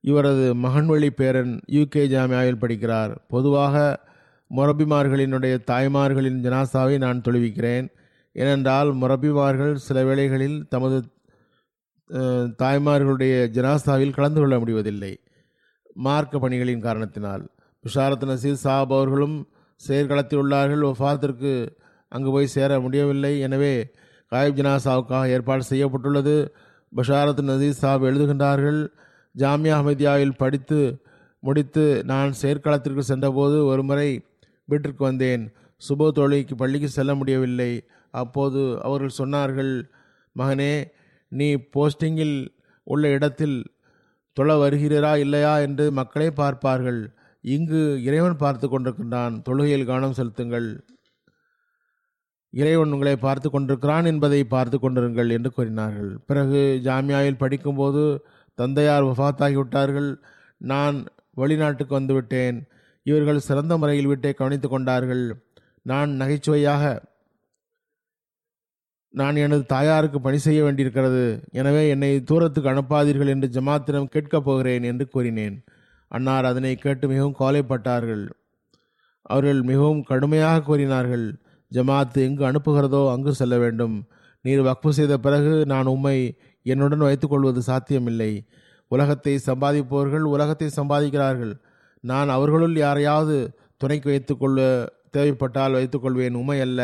[0.00, 3.16] இவரது மகன்வழி பேரன் யூகே ஜாமியாவில் படிக்கிறார்.
[3.28, 4.00] பொதுவாக
[4.56, 7.88] மொரபிமார்களினுடைய தாய்மார்களின் ஜனாசாவை நான் தொழுவிக்கிறேன்.
[8.32, 10.98] ஏனென்றால் முரபிவார்கள் சில வேளைகளில் தமது
[12.62, 15.12] தாய்மார்களுடைய ஜனாஸ்தாவில் கலந்து கொள்ள முடிவதில்லை.
[15.94, 17.44] மார்க்க பணிகளின் காரணத்தினால்.
[17.84, 19.36] பிஷாரத் நசீர் சாப் அவர்களும்
[19.80, 20.82] செயற்களத்தில் உள்ளார்கள்.
[20.90, 21.52] ஒஃபாத்திற்கு
[22.08, 23.32] அங்கு போய் சேர முடியவில்லை.
[23.40, 23.74] எனவே
[24.32, 26.34] காயிப் ஜனாசாவுக்காக ஏற்பாடு செய்யப்பட்டுள்ளது.
[26.96, 28.80] பஷாரத் நசீர் சாப் எழுதுகின்றார்கள்
[29.34, 30.80] ஜாமியா அஹமதியாவில் படித்து
[31.42, 34.08] முடித்து நான் செயற்களத்திற்கு சென்றபோது ஒருமுறை
[34.64, 35.44] வீட்டிற்கு வந்தேன்.
[35.82, 37.72] சுப தொழிலுக்கு பள்ளிக்கு செல்ல முடியவில்லை.
[38.10, 39.84] அப்போது அவர்கள் சொன்னார்கள்
[40.36, 40.84] மகனே
[41.28, 42.48] நீ போஸ்டிங்கில்
[42.82, 43.64] உள்ள இடத்தில்
[44.32, 45.58] தொழ வருகிறீரா இல்லையா?
[45.58, 47.12] என்று மக்களே பார்ப்பார்கள்.
[47.40, 49.42] இங்கு இறைவன் பார்த்து கொண்டிருக்கின்றான்.
[49.48, 50.80] தொழுகையில் கவனம் செலுத்துங்கள்.
[52.50, 56.18] இறைவன் உங்களை பார்த்து கொண்டிருக்கிறான் என்பதை பார்த்து கொண்டிருங்கள் என்று கூறினார்கள்.
[56.26, 60.16] பிறகு ஜாமியாவில் படிக்கும்போது தந்தையார் வஃத்தாகிவிட்டார்கள்.
[60.56, 62.58] நான் வெளிநாட்டுக்கு வந்துவிட்டேன்.
[63.02, 65.24] இவர்கள் சிறந்த முறையில் வீட்டை கவனித்து கொண்டார்கள்.
[65.82, 67.02] நான் நகைச்சுவையாக
[69.14, 71.42] நான் எனது தாயாருக்கு பணி செய்ய வேண்டியிருக்கிறது.
[71.52, 75.64] எனவே என்னை தூரத்துக்கு அனுப்பாதீர்கள் என்று ஜமாத்திடம் கேட்கப் போகிறேன் என்று கூறினேன்.
[76.08, 78.24] அன்னார் அதனை கேட்டு மிகவும் கவலைப்பட்டார்கள்.
[79.22, 81.26] அவர்கள் மிகவும் கடுமையாக கூறினார்கள்
[81.72, 83.96] ஜமாத் எங்கு அனுப்புகிறதோ அங்கு செல்ல வேண்டும்.
[84.44, 88.44] நீர் வக்ஃபு செய்த பிறகு நான் உம்மை என்னுடன் வைத்துக்கொள்வது சாத்தியமில்லை.
[88.88, 91.52] உலகத்தை சம்பாதிப்பவர்கள் உலகத்தை சம்பாதிக்கிறார்கள்.
[92.00, 93.36] நான் அவர்களுள் யாரையாவது
[93.76, 94.60] துணைக்கு வைத்துக்கொள்ள
[95.10, 96.34] தேவைப்பட்டால் வைத்துக்கொள்வேன்.
[96.34, 96.80] உமை அல்ல.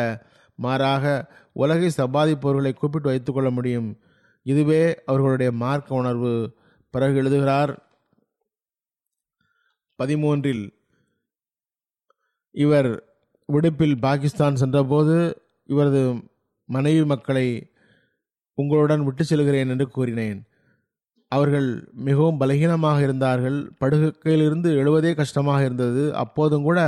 [0.57, 1.05] மாறாக
[1.53, 3.89] உலகை சம்பாதிப்பவர்களை கூப்பிட்டு வைத்துக்கொள்ள முடியும்.
[4.45, 6.33] இதுவே அவர்களுடைய மார்க்க உணர்வு.
[6.93, 7.71] பிறகு எழுதுகிறார்
[9.99, 10.63] பதிமூன்றில்
[12.55, 12.89] இவர்
[13.45, 15.15] விடுப்பில் பாகிஸ்தான் சென்றபோது
[15.65, 16.01] இவரது
[16.69, 17.47] மனைவி மக்களை
[18.57, 20.39] உங்களுடன் விட்டு செல்கிறேன் என்று கூறினேன்.
[21.31, 21.69] அவர்கள்
[22.07, 23.57] மிகவும் பலகீனமாக இருந்தார்கள்.
[23.81, 26.03] படுகையிலிருந்து எழுவதே கஷ்டமாக இருந்தது.
[26.15, 26.79] அப்போதும் கூட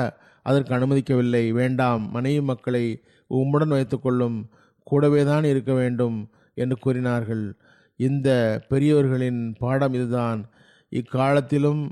[0.44, 1.44] அதற்கு அனுமதிக்கவில்லை.
[1.52, 2.86] வேண்டாம் மனைவி மக்களை
[3.30, 4.50] உம்முடன் வைத்துக்கொள்ளும்
[4.92, 7.56] கூடவேதான் இருக்க வேண்டும் என்று கூறினார்கள்.
[7.96, 10.50] இந்த பெரியவர்களின் பாடம் இதுதான்.
[10.90, 11.90] இக்காலத்திலும்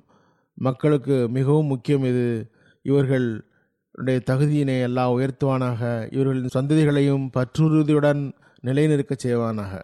[0.54, 2.52] மக்களுக்கு மிகவும் முக்கியம் இது.
[2.82, 6.14] இவர்களுடைய தகுதியினை எல்லாம் உயர்த்துவானாக.
[6.14, 8.32] இவர்களின் சந்ததிகளையும் பற்றுறுதியுடன்
[8.64, 9.84] நிலைநிற்கச் செய்வானாக.